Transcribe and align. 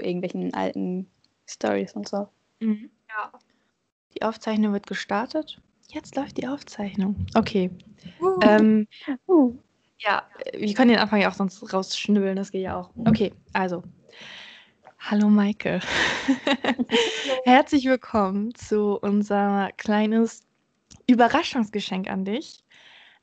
irgendwelchen 0.00 0.52
alten 0.54 1.08
Stories 1.46 1.92
und 1.92 2.08
so. 2.08 2.28
Mhm. 2.60 2.90
Ja. 3.08 3.32
Die 4.14 4.22
Aufzeichnung 4.22 4.72
wird 4.72 4.86
gestartet. 4.86 5.60
Jetzt 5.88 6.16
läuft 6.16 6.38
die 6.38 6.48
Aufzeichnung. 6.48 7.26
Okay. 7.34 7.70
Uh. 8.20 8.38
Ähm, 8.42 8.86
uh. 9.28 9.54
Ja, 9.98 10.22
wir 10.52 10.74
können 10.74 10.90
den 10.90 10.98
Anfang 10.98 11.20
ja 11.20 11.30
auch 11.30 11.34
sonst 11.34 11.72
rausschnibbeln, 11.72 12.36
das 12.36 12.50
geht 12.50 12.62
ja 12.62 12.76
auch. 12.76 12.90
Okay, 12.96 13.32
also. 13.52 13.82
Hallo 14.98 15.28
Maike. 15.28 15.80
Herzlich 17.44 17.84
willkommen 17.84 18.54
zu 18.54 18.98
unser 19.00 19.70
kleines 19.76 20.42
Überraschungsgeschenk 21.06 22.10
an 22.10 22.24
dich. 22.24 22.64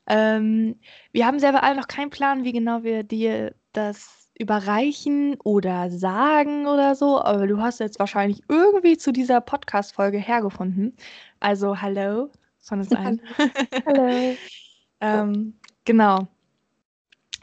Ähm, 0.06 0.78
wir 1.12 1.26
haben 1.26 1.38
selber 1.38 1.62
alle 1.62 1.76
noch 1.76 1.88
keinen 1.88 2.10
Plan, 2.10 2.44
wie 2.44 2.52
genau 2.52 2.82
wir 2.82 3.02
dir 3.02 3.54
das 3.72 4.21
überreichen 4.38 5.36
oder 5.44 5.90
sagen 5.90 6.66
oder 6.66 6.94
so, 6.94 7.22
aber 7.22 7.46
du 7.46 7.58
hast 7.58 7.80
jetzt 7.80 7.98
wahrscheinlich 7.98 8.42
irgendwie 8.48 8.96
zu 8.96 9.12
dieser 9.12 9.40
Podcast-Folge 9.40 10.18
hergefunden. 10.18 10.94
Also, 11.40 11.80
hallo 11.80 12.30
von 12.60 12.80
uns 12.80 12.92
allen. 12.92 13.20
hallo. 13.86 14.36
ähm, 15.00 15.54
genau. 15.84 16.28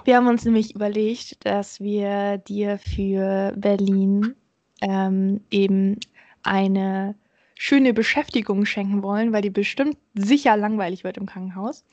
Wir 0.06 0.16
haben 0.16 0.28
uns 0.28 0.46
nämlich 0.46 0.74
überlegt, 0.74 1.46
dass 1.46 1.80
wir 1.80 2.38
dir 2.38 2.78
für 2.80 3.54
Berlin 3.56 4.36
ähm, 4.82 5.42
eben 5.52 6.00
eine 6.44 7.16
schöne 7.56 7.94
Beschäftigung 7.94 8.66
schenken 8.66 9.04
wollen, 9.04 9.34
weil 9.34 9.42
die 9.42 9.50
bestimmt 9.50 9.98
sicher 10.16 10.56
langweilig 10.56 11.04
wird 11.04 11.18
im 11.18 11.26
Krankenhaus. 11.26 11.84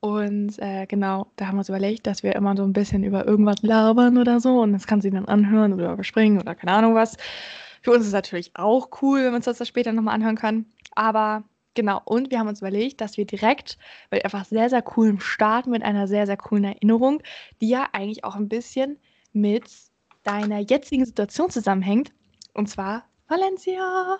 Und 0.00 0.58
äh, 0.58 0.86
genau, 0.86 1.26
da 1.36 1.46
haben 1.46 1.56
wir 1.56 1.60
uns 1.60 1.68
überlegt, 1.68 2.06
dass 2.06 2.22
wir 2.22 2.36
immer 2.36 2.56
so 2.56 2.62
ein 2.62 2.72
bisschen 2.72 3.02
über 3.02 3.26
irgendwas 3.26 3.62
labern 3.62 4.16
oder 4.18 4.38
so. 4.40 4.60
Und 4.60 4.72
das 4.72 4.86
kann 4.86 5.00
sie 5.00 5.10
dann 5.10 5.26
anhören 5.26 5.72
oder 5.72 5.92
überspringen 5.92 6.40
oder 6.40 6.54
keine 6.54 6.72
Ahnung 6.72 6.94
was. 6.94 7.16
Für 7.82 7.90
uns 7.90 8.00
ist 8.02 8.08
es 8.08 8.12
natürlich 8.12 8.52
auch 8.54 8.90
cool, 9.02 9.18
wenn 9.18 9.32
man 9.32 9.36
uns 9.36 9.44
das 9.46 9.66
später 9.66 9.92
nochmal 9.92 10.14
anhören 10.14 10.36
kann. 10.36 10.66
Aber 10.94 11.44
genau, 11.74 12.00
und 12.04 12.30
wir 12.30 12.38
haben 12.38 12.48
uns 12.48 12.60
überlegt, 12.60 13.00
dass 13.00 13.16
wir 13.16 13.24
direkt, 13.24 13.78
weil 14.10 14.22
einfach 14.22 14.44
sehr, 14.44 14.70
sehr 14.70 14.84
cool 14.96 15.18
starten 15.20 15.70
mit 15.70 15.82
einer 15.82 16.06
sehr, 16.06 16.26
sehr 16.26 16.36
coolen 16.36 16.64
Erinnerung, 16.64 17.22
die 17.60 17.68
ja 17.68 17.88
eigentlich 17.92 18.24
auch 18.24 18.36
ein 18.36 18.48
bisschen 18.48 18.98
mit 19.32 19.64
deiner 20.22 20.58
jetzigen 20.58 21.04
Situation 21.04 21.50
zusammenhängt. 21.50 22.12
Und 22.54 22.68
zwar 22.68 23.04
Valencia. 23.28 24.18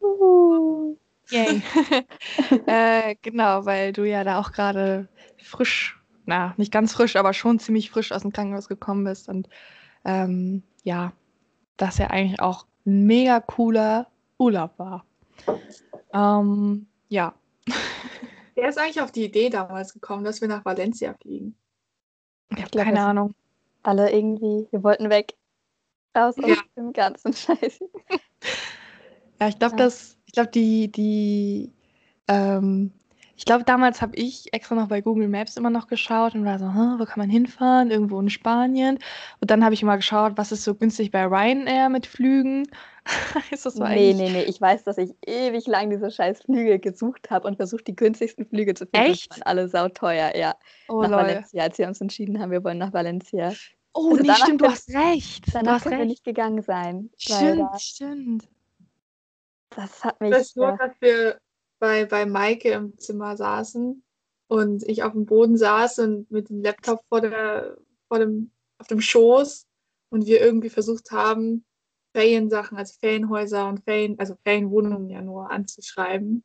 Uh. 0.00 0.96
Yay. 1.30 1.62
äh, 2.66 3.16
genau, 3.22 3.64
weil 3.66 3.92
du 3.92 4.04
ja 4.04 4.24
da 4.24 4.38
auch 4.40 4.52
gerade 4.52 5.08
frisch, 5.38 5.98
na, 6.26 6.54
nicht 6.56 6.72
ganz 6.72 6.92
frisch, 6.92 7.16
aber 7.16 7.32
schon 7.32 7.58
ziemlich 7.58 7.90
frisch 7.90 8.12
aus 8.12 8.22
dem 8.22 8.32
Krankenhaus 8.32 8.68
gekommen 8.68 9.04
bist. 9.04 9.28
Und 9.28 9.48
ähm, 10.04 10.62
ja, 10.82 11.12
das 11.76 11.98
ja 11.98 12.08
eigentlich 12.08 12.40
auch 12.40 12.66
ein 12.86 13.04
mega 13.06 13.40
cooler 13.40 14.06
Urlaub 14.38 14.78
war. 14.78 15.04
Ähm, 16.12 16.86
ja. 17.08 17.34
Wer 18.54 18.68
ist 18.68 18.78
eigentlich 18.78 19.00
auf 19.00 19.12
die 19.12 19.24
Idee 19.24 19.48
damals 19.48 19.94
gekommen, 19.94 20.24
dass 20.24 20.40
wir 20.40 20.48
nach 20.48 20.64
Valencia 20.64 21.14
fliegen? 21.14 21.56
Ich 22.50 22.62
habe 22.62 22.84
keine 22.84 23.00
Ahnung. 23.00 23.34
Alle 23.82 24.12
irgendwie, 24.12 24.66
wir 24.70 24.82
wollten 24.82 25.08
weg. 25.08 25.34
Raus 26.16 26.34
ja. 26.36 26.54
aus 26.54 26.58
dem 26.76 26.92
ganzen 26.92 27.32
Scheiß. 27.32 27.80
ja, 29.40 29.48
ich 29.48 29.58
glaube, 29.58 29.76
ja. 29.76 29.84
das 29.84 30.18
ich 30.30 30.34
glaube, 30.34 30.50
die, 30.52 30.92
die, 30.92 31.72
ähm, 32.28 32.92
ich 33.34 33.44
glaube, 33.44 33.64
damals 33.64 34.00
habe 34.00 34.14
ich 34.14 34.54
extra 34.54 34.76
noch 34.76 34.86
bei 34.86 35.00
Google 35.00 35.26
Maps 35.26 35.56
immer 35.56 35.70
noch 35.70 35.88
geschaut 35.88 36.36
und 36.36 36.44
war 36.44 36.60
so, 36.60 36.66
wo 36.66 37.04
kann 37.04 37.18
man 37.18 37.28
hinfahren? 37.28 37.90
Irgendwo 37.90 38.20
in 38.20 38.30
Spanien. 38.30 39.00
Und 39.40 39.50
dann 39.50 39.64
habe 39.64 39.74
ich 39.74 39.82
mal 39.82 39.96
geschaut, 39.96 40.34
was 40.36 40.52
ist 40.52 40.62
so 40.62 40.76
günstig 40.76 41.10
bei 41.10 41.24
Ryanair 41.24 41.88
mit 41.88 42.06
Flügen. 42.06 42.68
ist 43.50 43.66
das 43.66 43.74
so 43.74 43.82
nee, 43.82 44.14
nee, 44.14 44.30
nee. 44.30 44.44
Ich 44.44 44.60
weiß, 44.60 44.84
dass 44.84 44.98
ich 44.98 45.16
ewig 45.26 45.66
lang 45.66 45.90
diese 45.90 46.12
scheiß 46.12 46.42
Flüge 46.42 46.78
gesucht 46.78 47.28
habe 47.30 47.48
und 47.48 47.56
versucht, 47.56 47.88
die 47.88 47.96
günstigsten 47.96 48.46
Flüge 48.46 48.74
zu 48.74 48.86
finden. 48.86 49.10
Echt? 49.10 49.34
Die 49.34 49.40
waren 49.40 49.42
alle 49.42 49.68
sauteuer, 49.68 50.36
ja. 50.36 50.54
Oh, 50.88 51.02
nach 51.02 51.10
Leute. 51.10 51.24
Valencia, 51.24 51.64
als 51.64 51.76
wir 51.76 51.88
uns 51.88 52.00
entschieden 52.00 52.40
haben, 52.40 52.52
wir 52.52 52.62
wollen 52.62 52.78
nach 52.78 52.92
Valencia. 52.92 53.52
Oh, 53.94 54.10
also 54.12 54.22
nee, 54.22 54.34
stimmt, 54.34 54.60
du 54.60 54.66
hast 54.66 54.94
recht. 54.94 55.46
Danach 55.52 55.82
können 55.82 55.98
wir 55.98 56.06
nicht 56.06 56.22
gegangen 56.22 56.62
sein. 56.62 57.10
Stimmt, 57.16 57.80
stimmt. 57.80 58.48
Das 59.70 60.04
hat 60.04 60.20
mich. 60.20 60.30
Das 60.30 60.56
nur, 60.56 60.76
dass 60.76 60.92
wir 61.00 61.38
bei, 61.78 62.04
bei 62.04 62.26
Maike 62.26 62.70
im 62.70 62.98
Zimmer 62.98 63.36
saßen 63.36 64.02
und 64.48 64.82
ich 64.88 65.02
auf 65.02 65.12
dem 65.12 65.26
Boden 65.26 65.56
saß 65.56 66.00
und 66.00 66.30
mit 66.30 66.48
dem 66.48 66.62
Laptop 66.62 67.00
vor, 67.08 67.20
der, 67.20 67.76
vor 68.08 68.18
dem, 68.18 68.50
auf 68.78 68.86
dem 68.86 69.00
Schoß 69.00 69.66
und 70.10 70.26
wir 70.26 70.40
irgendwie 70.40 70.70
versucht 70.70 71.10
haben, 71.10 71.64
Feriensachen, 72.14 72.76
also 72.76 72.94
Ferienhäuser 72.98 73.68
und 73.68 73.84
Ferien, 73.84 74.18
also 74.18 74.36
Ferienwohnungen 74.44 75.08
ja 75.08 75.22
nur 75.22 75.50
anzuschreiben. 75.50 76.44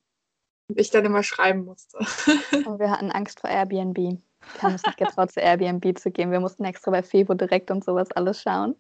Und 0.68 0.80
ich 0.80 0.90
dann 0.90 1.06
immer 1.06 1.22
schreiben 1.22 1.64
musste. 1.64 1.98
Und 2.66 2.80
wir 2.80 2.90
hatten 2.90 3.12
Angst 3.12 3.40
vor 3.40 3.52
Airbnb. 3.52 3.98
Wir 3.98 4.18
haben 4.62 4.72
uns 4.72 4.84
nicht 4.84 4.98
getraut, 4.98 5.32
zu 5.32 5.40
Airbnb 5.40 5.96
zu 6.00 6.10
gehen. 6.10 6.32
Wir 6.32 6.40
mussten 6.40 6.66
extra 6.66 6.90
bei 6.90 7.04
Fevo 7.04 7.36
direkt 7.36 7.70
und 7.70 7.84
sowas 7.84 8.12
alles 8.12 8.42
schauen. 8.42 8.76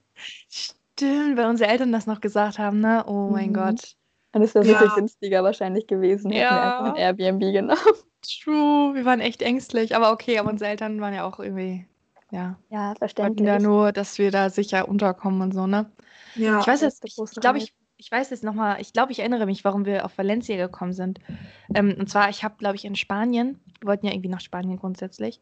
Stimmt, 0.49 1.37
weil 1.37 1.45
unsere 1.45 1.69
Eltern 1.69 1.91
das 1.91 2.07
noch 2.07 2.21
gesagt 2.21 2.57
haben, 2.57 2.79
ne? 2.79 3.03
Oh 3.05 3.29
mein 3.29 3.49
mhm. 3.49 3.53
Gott. 3.53 3.95
Und 4.35 4.41
es 4.41 4.53
wäre 4.53 4.65
ja. 4.65 4.79
viel 4.79 4.89
günstiger 4.89 5.45
wahrscheinlich 5.45 5.87
gewesen. 5.87 6.29
Hätten 6.29 6.41
ja. 6.41 6.51
wir 6.51 6.61
einfach 6.61 6.93
ein 6.93 6.95
Airbnb 6.97 7.39
genommen. 7.53 7.79
True, 8.43 8.93
wir 8.93 9.05
waren 9.05 9.21
echt 9.21 9.41
ängstlich. 9.41 9.95
Aber 9.95 10.11
okay, 10.11 10.37
aber 10.39 10.49
unsere 10.49 10.69
Eltern 10.69 10.99
waren 10.99 11.13
ja 11.13 11.23
auch 11.23 11.39
irgendwie, 11.39 11.85
ja. 12.31 12.59
Ja, 12.69 12.95
verständlich. 12.95 13.47
ja 13.47 13.59
nur, 13.59 13.93
dass 13.93 14.17
wir 14.17 14.31
da 14.31 14.49
sicher 14.49 14.89
unterkommen 14.89 15.41
und 15.41 15.53
so, 15.53 15.67
ne? 15.67 15.89
Ja. 16.35 16.59
Ich 16.59 16.67
weiß 16.67 16.81
jetzt, 16.81 17.05
ich, 17.05 17.17
ich 17.17 17.39
glaube, 17.39 17.59
ich, 17.59 17.73
ich 17.95 18.11
weiß 18.11 18.29
jetzt 18.31 18.43
nochmal, 18.43 18.81
ich 18.81 18.91
glaube, 18.91 19.13
ich 19.13 19.19
erinnere 19.19 19.45
mich, 19.45 19.63
warum 19.63 19.85
wir 19.85 20.03
auf 20.03 20.17
Valencia 20.17 20.57
gekommen 20.57 20.91
sind. 20.91 21.21
Ähm, 21.73 21.95
und 21.97 22.09
zwar, 22.09 22.29
ich 22.29 22.43
habe, 22.43 22.55
glaube 22.57 22.75
ich, 22.75 22.83
in 22.83 22.97
Spanien, 22.97 23.61
wir 23.79 23.87
wollten 23.87 24.05
ja 24.05 24.11
irgendwie 24.11 24.27
nach 24.27 24.41
Spanien 24.41 24.77
grundsätzlich. 24.77 25.39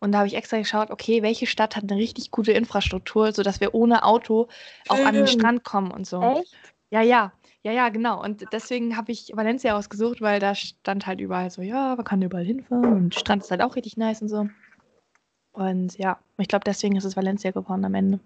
Und 0.00 0.10
da 0.10 0.18
habe 0.18 0.26
ich 0.26 0.34
extra 0.34 0.58
geschaut, 0.58 0.90
okay, 0.90 1.22
welche 1.22 1.46
Stadt 1.46 1.76
hat 1.76 1.84
eine 1.84 2.00
richtig 2.00 2.32
gute 2.32 2.50
Infrastruktur, 2.50 3.30
sodass 3.30 3.60
wir 3.60 3.72
ohne 3.72 4.02
Auto 4.02 4.48
auch 4.88 4.98
an 4.98 5.14
den 5.14 5.28
Strand 5.28 5.62
kommen 5.62 5.92
und 5.92 6.08
so. 6.08 6.20
Echt? 6.20 6.56
Ja, 6.90 7.02
ja. 7.02 7.32
Ja, 7.66 7.72
ja, 7.72 7.88
genau. 7.88 8.22
Und 8.22 8.44
deswegen 8.52 8.96
habe 8.96 9.10
ich 9.10 9.32
Valencia 9.34 9.76
ausgesucht, 9.76 10.20
weil 10.20 10.38
da 10.38 10.54
stand 10.54 11.04
halt 11.04 11.20
überall 11.20 11.50
so, 11.50 11.62
ja, 11.62 11.96
man 11.96 12.04
kann 12.04 12.22
überall 12.22 12.44
hinfahren 12.44 12.92
und 12.92 13.14
Strand 13.16 13.42
ist 13.42 13.50
halt 13.50 13.60
auch 13.60 13.74
richtig 13.74 13.96
nice 13.96 14.22
und 14.22 14.28
so. 14.28 14.48
Und 15.50 15.98
ja, 15.98 16.20
ich 16.38 16.46
glaube, 16.46 16.62
deswegen 16.64 16.94
ist 16.94 17.02
es 17.02 17.16
Valencia 17.16 17.50
geworden 17.50 17.84
am 17.84 17.96
Ende. 17.96 18.20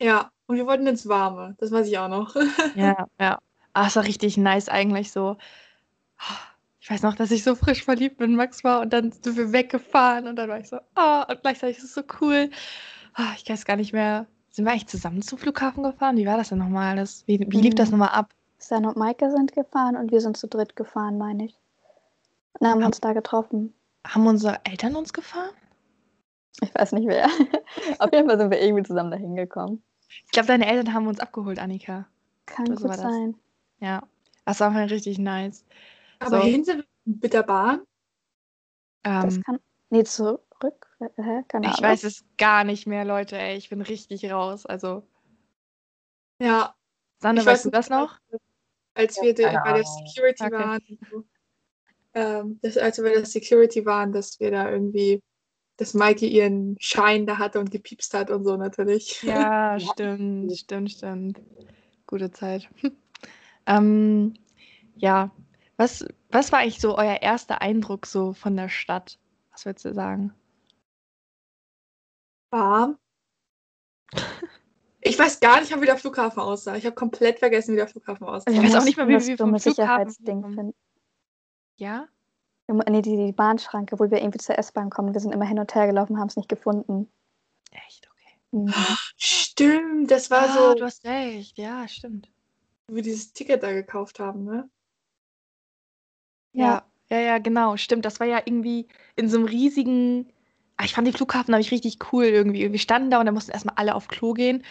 Ja, 0.00 0.30
und 0.46 0.56
wir 0.56 0.64
wollten 0.66 0.86
ins 0.86 1.06
Warme, 1.06 1.56
das 1.58 1.72
weiß 1.72 1.88
ich 1.88 1.98
auch 1.98 2.08
noch. 2.08 2.34
ja, 2.74 3.06
ja. 3.20 3.38
Ah, 3.74 3.86
es 3.86 3.96
war 3.96 4.04
richtig 4.04 4.38
nice 4.38 4.70
eigentlich 4.70 5.12
so. 5.12 5.36
Ich 6.80 6.90
weiß 6.90 7.02
noch, 7.02 7.16
dass 7.16 7.30
ich 7.30 7.44
so 7.44 7.54
frisch 7.54 7.84
verliebt 7.84 8.18
in 8.22 8.34
Max 8.34 8.64
war 8.64 8.80
und 8.80 8.94
dann 8.94 9.12
sind 9.12 9.36
wir 9.36 9.52
weggefahren 9.52 10.26
und 10.26 10.36
dann 10.36 10.48
war 10.48 10.58
ich 10.58 10.70
so, 10.70 10.78
oh, 10.96 11.22
und 11.28 11.42
gleichzeitig 11.42 11.76
ist 11.76 11.84
es 11.84 11.92
so 11.92 12.02
cool. 12.22 12.48
Oh, 13.18 13.32
ich 13.36 13.46
weiß 13.46 13.66
gar 13.66 13.76
nicht 13.76 13.92
mehr, 13.92 14.26
sind 14.48 14.64
wir 14.64 14.72
eigentlich 14.72 14.86
zusammen 14.86 15.20
zum 15.20 15.36
Flughafen 15.36 15.82
gefahren? 15.82 16.16
Wie 16.16 16.24
war 16.24 16.38
das 16.38 16.48
denn 16.48 16.58
nochmal 16.58 16.96
alles? 16.96 17.24
Wie, 17.26 17.38
wie 17.40 17.60
lief 17.60 17.74
das 17.74 17.90
mhm. 17.90 17.98
nochmal 17.98 18.18
ab? 18.18 18.32
Stan 18.60 18.86
und 18.86 18.96
Maike 18.96 19.30
sind 19.30 19.52
gefahren 19.52 19.96
und 19.96 20.10
wir 20.10 20.20
sind 20.20 20.36
zu 20.36 20.48
dritt 20.48 20.76
gefahren, 20.76 21.18
meine 21.18 21.46
ich. 21.46 21.54
Und 22.54 22.62
dann 22.62 22.70
haben 22.72 22.80
wir 22.80 22.86
uns 22.86 23.00
da 23.00 23.12
getroffen. 23.12 23.72
Haben 24.06 24.26
unsere 24.26 24.60
Eltern 24.64 24.96
uns 24.96 25.12
gefahren? 25.12 25.54
Ich 26.60 26.74
weiß 26.74 26.92
nicht 26.92 27.06
wer. 27.06 27.26
Auf 27.98 28.12
jeden 28.12 28.28
Fall 28.28 28.38
sind 28.38 28.50
wir 28.50 28.60
irgendwie 28.60 28.82
zusammen 28.82 29.10
dahin 29.10 29.36
gekommen. 29.36 29.82
Ich 30.08 30.30
glaube, 30.32 30.48
deine 30.48 30.66
Eltern 30.66 30.92
haben 30.92 31.06
uns 31.06 31.20
abgeholt, 31.20 31.58
Annika. 31.58 32.06
Kann 32.46 32.66
gut 32.66 32.80
so 32.80 32.92
sein. 32.92 33.36
Ja, 33.80 34.02
das 34.44 34.60
war 34.60 34.70
mal 34.70 34.86
richtig 34.86 35.18
nice. 35.18 35.64
Aber 36.18 36.40
so. 36.40 36.46
hin 36.46 36.64
sind 36.64 36.78
wir 36.78 36.84
mit 37.22 37.32
der 37.32 37.42
Bahn? 37.42 37.82
Ähm, 39.04 39.22
das 39.22 39.40
kann. 39.42 39.60
Nee, 39.90 40.04
zurück. 40.04 40.42
Hä? 41.16 41.44
Keine 41.46 41.68
ich 41.68 41.80
weiß 41.80 42.02
es 42.04 42.24
gar 42.38 42.64
nicht 42.64 42.86
mehr, 42.86 43.04
Leute, 43.04 43.38
ey. 43.38 43.56
Ich 43.56 43.68
bin 43.68 43.80
richtig 43.82 44.30
raus. 44.30 44.66
Also. 44.66 45.06
Ja. 46.40 46.74
Sanne, 47.20 47.44
weißt 47.46 47.66
du 47.66 47.70
das 47.70 47.88
noch? 47.88 48.18
Als 48.98 49.16
wir 49.22 49.32
de, 49.32 49.46
bei 49.46 49.72
der 49.72 49.84
Security 49.84 50.44
okay. 50.44 50.52
waren, 50.52 50.98
ähm, 52.14 52.58
das, 52.62 52.76
als 52.76 52.98
wir 52.98 53.04
bei 53.04 53.12
der 53.12 53.24
Security 53.24 53.86
waren, 53.86 54.12
dass 54.12 54.40
wir 54.40 54.50
da 54.50 54.70
irgendwie, 54.70 55.22
dass 55.76 55.94
Maike 55.94 56.26
ihren 56.26 56.76
Schein 56.80 57.24
da 57.24 57.38
hatte 57.38 57.60
und 57.60 57.70
gepiepst 57.70 58.12
hat 58.12 58.30
und 58.30 58.44
so 58.44 58.56
natürlich. 58.56 59.22
Ja, 59.22 59.78
stimmt, 59.92 60.56
stimmt, 60.58 60.90
stimmt. 60.90 61.40
Gute 62.06 62.32
Zeit. 62.32 62.68
ähm, 63.66 64.34
ja, 64.96 65.30
was, 65.76 66.04
was 66.30 66.50
war 66.50 66.58
eigentlich 66.58 66.80
so 66.80 66.98
euer 66.98 67.22
erster 67.22 67.62
Eindruck 67.62 68.04
so 68.04 68.32
von 68.32 68.56
der 68.56 68.68
Stadt? 68.68 69.20
Was 69.52 69.64
würdest 69.64 69.84
du 69.84 69.94
sagen? 69.94 70.34
Warm. 72.50 72.98
Ich 75.00 75.18
weiß 75.18 75.40
gar 75.40 75.60
nicht, 75.60 75.80
wie 75.80 75.86
der 75.86 75.96
Flughafen 75.96 76.40
aussah. 76.40 76.76
Ich 76.76 76.84
habe 76.84 76.94
komplett 76.94 77.38
vergessen, 77.38 77.72
wie 77.72 77.76
der 77.76 77.88
Flughafen 77.88 78.26
aussah. 78.26 78.50
Ich 78.50 78.60
weiß 78.60 78.74
auch 78.76 78.84
nicht 78.84 78.96
mehr, 78.96 79.08
wie 79.08 79.26
wir 79.26 79.36
vom 79.36 79.56
Sicherheitsding 79.58 80.42
finden. 80.54 80.74
Ja? 81.76 82.08
Nee, 82.66 83.02
die, 83.02 83.16
die 83.16 83.32
Bahnschranke, 83.32 83.98
wo 83.98 84.10
wir 84.10 84.18
irgendwie 84.18 84.38
zur 84.38 84.58
S-Bahn 84.58 84.90
kommen. 84.90 85.14
Wir 85.14 85.20
sind 85.20 85.32
immer 85.32 85.46
hin 85.46 85.58
und 85.58 85.74
her 85.74 85.86
gelaufen, 85.86 86.18
haben 86.18 86.28
es 86.28 86.36
nicht 86.36 86.48
gefunden. 86.48 87.08
Echt, 87.70 88.08
okay. 88.10 88.34
Mhm. 88.50 88.74
Stimmt, 89.16 90.10
das 90.10 90.30
war 90.30 90.50
ah, 90.50 90.52
so, 90.52 90.74
du 90.74 90.84
hast 90.84 91.04
recht. 91.04 91.56
Ja, 91.56 91.88
stimmt. 91.88 92.28
wie 92.88 92.96
wir 92.96 93.02
dieses 93.02 93.32
Ticket 93.32 93.62
da 93.62 93.72
gekauft 93.72 94.18
haben, 94.20 94.44
ne? 94.44 94.68
Ja, 96.52 96.84
ja, 97.10 97.20
ja, 97.20 97.38
genau, 97.38 97.76
stimmt. 97.76 98.04
Das 98.04 98.20
war 98.20 98.26
ja 98.26 98.42
irgendwie 98.44 98.88
in 99.16 99.28
so 99.28 99.38
einem 99.38 99.46
riesigen. 99.46 100.30
Ah, 100.78 100.84
ich 100.84 100.94
fand 100.94 101.06
den 101.06 101.14
Flughafen 101.14 101.50
nämlich 101.50 101.72
richtig 101.72 101.98
cool 102.12 102.24
irgendwie. 102.24 102.72
Wir 102.72 102.78
standen 102.78 103.10
da 103.10 103.18
und 103.18 103.26
da 103.26 103.32
mussten 103.32 103.50
erstmal 103.50 103.74
alle 103.76 103.96
auf 103.96 104.06
Klo 104.06 104.32
gehen. 104.32 104.64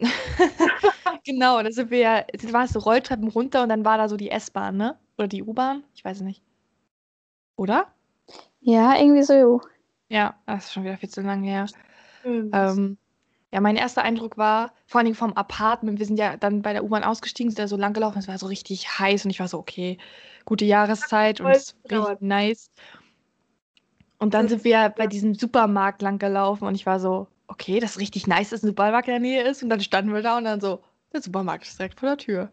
genau, 1.24 1.62
da 1.62 1.72
sind 1.72 1.90
wir 1.90 1.98
ja, 1.98 2.22
da 2.22 2.52
war 2.52 2.64
es 2.64 2.72
so 2.72 2.78
Rolltreppen 2.78 3.28
runter 3.28 3.62
und 3.62 3.70
dann 3.70 3.84
war 3.84 3.96
da 3.96 4.08
so 4.08 4.18
die 4.18 4.30
S-Bahn, 4.30 4.76
ne? 4.76 4.98
Oder 5.16 5.28
die 5.28 5.42
U-Bahn? 5.42 5.82
Ich 5.94 6.04
weiß 6.04 6.18
es 6.18 6.22
nicht. 6.22 6.42
Oder? 7.56 7.86
Ja, 8.60 8.98
irgendwie 8.98 9.22
so. 9.22 9.62
Ja, 10.10 10.34
das 10.44 10.66
ist 10.66 10.74
schon 10.74 10.84
wieder 10.84 10.98
viel 10.98 11.08
zu 11.08 11.22
lange 11.22 11.48
her. 11.48 11.66
Ähm, 12.24 12.98
ja, 13.50 13.60
mein 13.60 13.76
erster 13.76 14.02
Eindruck 14.02 14.36
war, 14.36 14.74
vor 14.86 14.98
allen 14.98 15.06
Dingen 15.06 15.16
vom 15.16 15.32
Apartment, 15.32 15.98
wir 15.98 16.04
sind 16.04 16.18
ja 16.18 16.36
dann 16.36 16.60
bei 16.60 16.74
der 16.74 16.84
U-Bahn 16.84 17.04
ausgestiegen, 17.04 17.50
sind 17.50 17.58
da 17.58 17.68
so 17.68 17.78
lang 17.78 17.94
gelaufen, 17.94 18.18
es 18.18 18.28
war 18.28 18.36
so 18.36 18.46
richtig 18.46 18.98
heiß 18.98 19.24
und 19.24 19.30
ich 19.30 19.40
war 19.40 19.48
so, 19.48 19.58
okay, 19.58 19.96
gute 20.44 20.66
Jahreszeit 20.66 21.40
und 21.40 21.50
es 21.50 21.74
richtig 21.90 22.20
nice. 22.20 22.70
Und 24.18 24.34
dann 24.34 24.48
sind 24.48 24.64
wir 24.64 24.88
bei 24.96 25.06
diesem 25.06 25.34
Supermarkt 25.34 26.02
lang 26.02 26.18
gelaufen 26.18 26.66
und 26.66 26.74
ich 26.74 26.86
war 26.86 27.00
so, 27.00 27.28
okay, 27.48 27.80
das 27.80 27.92
ist 27.92 28.00
richtig 28.00 28.26
nice, 28.26 28.50
dass 28.50 28.62
ein 28.62 28.68
Supermarkt 28.68 29.08
in 29.08 29.12
der 29.12 29.20
Nähe 29.20 29.42
ist. 29.48 29.62
Und 29.62 29.70
dann 29.70 29.80
standen 29.80 30.12
wir 30.12 30.22
da 30.22 30.38
und 30.38 30.44
dann 30.44 30.60
so, 30.60 30.82
der 31.12 31.22
Supermarkt 31.22 31.64
ist 31.64 31.78
direkt 31.78 32.00
vor 32.00 32.10
der 32.10 32.18
Tür. 32.18 32.52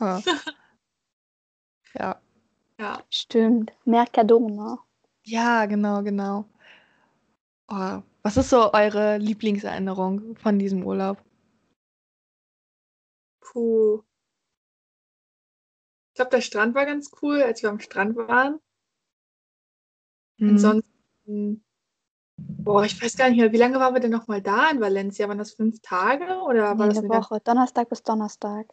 Ha. 0.00 0.22
ja. 1.94 2.20
ja. 2.78 3.02
Stimmt. 3.10 3.72
Mercadona. 3.84 4.78
Ja, 5.24 5.66
genau, 5.66 6.02
genau. 6.02 6.46
Oh, 7.68 8.02
was 8.22 8.36
ist 8.36 8.50
so 8.50 8.72
eure 8.72 9.18
Lieblingserinnerung 9.18 10.36
von 10.36 10.58
diesem 10.58 10.84
Urlaub? 10.84 11.18
Puh. 13.40 14.02
Ich 16.10 16.16
glaube, 16.16 16.30
der 16.30 16.40
Strand 16.42 16.74
war 16.74 16.84
ganz 16.84 17.10
cool, 17.22 17.42
als 17.42 17.62
wir 17.62 17.70
am 17.70 17.80
Strand 17.80 18.16
waren. 18.16 18.60
Hm. 20.38 20.50
Ansonsten, 20.50 20.91
boah, 21.24 22.84
ich 22.84 23.00
weiß 23.00 23.16
gar 23.16 23.28
nicht 23.28 23.38
mehr, 23.38 23.52
wie 23.52 23.56
lange 23.58 23.78
waren 23.78 23.94
wir 23.94 24.00
denn 24.00 24.10
noch 24.10 24.28
mal 24.28 24.42
da 24.42 24.70
in 24.70 24.80
Valencia? 24.80 25.28
Waren 25.28 25.38
das 25.38 25.52
fünf 25.52 25.80
Tage 25.82 26.40
oder 26.42 26.74
Nee, 26.74 26.80
war 26.80 26.88
das 26.88 26.98
eine 26.98 27.08
Woche. 27.08 27.40
Donnerstag 27.40 27.88
bis 27.88 28.02
Donnerstag. 28.02 28.66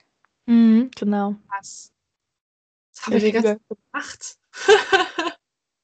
Mhm, 0.46 0.92
genau. 0.96 1.36
Was? 1.50 1.92
Was 2.94 3.06
haben 3.06 3.22
wir 3.22 3.42
Tag 3.42 3.60
gemacht? 3.68 4.38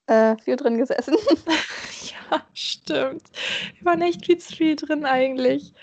Äh, 0.08 0.38
viel 0.38 0.56
drin 0.56 0.78
gesessen. 0.78 1.16
Ja, 2.32 2.46
stimmt. 2.54 3.30
Wir 3.78 3.86
waren 3.86 4.02
echt 4.02 4.26
viel 4.26 4.38
zu 4.38 4.56
viel 4.56 4.76
drin 4.76 5.06
eigentlich. 5.06 5.74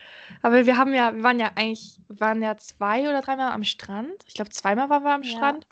Aber 0.43 0.67
wir 0.67 0.77
haben 0.77 0.93
ja, 0.95 1.15
wir 1.15 1.23
waren 1.23 1.39
ja 1.39 1.53
eigentlich, 1.55 2.01
wir 2.09 2.21
waren 2.21 2.43
ja 2.43 2.57
zwei 2.57 3.09
oder 3.09 3.21
dreimal 3.23 3.53
am 3.53 3.65
Strand. 3.65 4.25
Ich 4.27 4.35
glaube, 4.35 4.51
zweimal 4.51 4.91
waren 4.91 5.05
wir 5.05 5.13
am 5.15 5.23
Ja. 5.23 5.31
Strand. 5.31 5.67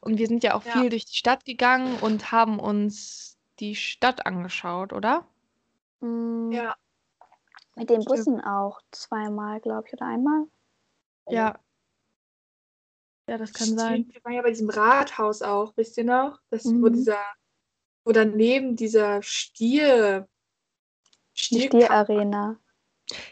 Und 0.00 0.18
wir 0.18 0.26
sind 0.26 0.42
ja 0.42 0.54
auch 0.54 0.64
Ja. 0.64 0.72
viel 0.72 0.88
durch 0.90 1.04
die 1.06 1.16
Stadt 1.16 1.44
gegangen 1.44 1.98
und 1.98 2.32
haben 2.32 2.58
uns 2.58 3.33
die 3.60 3.74
Stadt 3.74 4.26
angeschaut, 4.26 4.92
oder? 4.92 5.26
Mm, 6.00 6.50
Ja, 6.52 6.76
Mit 7.76 7.90
den 7.90 8.02
Stimmt. 8.02 8.18
Bussen 8.18 8.40
auch 8.40 8.80
zweimal, 8.92 9.60
glaube 9.60 9.88
ich, 9.88 9.94
oder 9.94 10.06
einmal. 10.06 10.46
Ja. 11.28 11.58
Ja, 13.28 13.38
das 13.38 13.52
kann 13.52 13.76
sein. 13.78 14.02
stimmt. 14.02 14.14
Wir 14.14 14.24
waren 14.24 14.32
ja 14.34 14.42
bei 14.42 14.50
diesem 14.50 14.68
Rathaus 14.70 15.42
auch, 15.42 15.72
wisst 15.76 15.96
ihr 15.96 16.04
noch? 16.04 16.38
Das, 16.50 16.64
wo 16.66 16.70
Mhm. 16.88 16.92
dieser, 16.92 17.18
wo 18.04 18.12
daneben 18.12 18.76
dieser 18.76 19.22
Stier, 19.22 20.28
Die 21.34 21.38
Stier 21.40 21.62
Stierarena. 21.66 22.58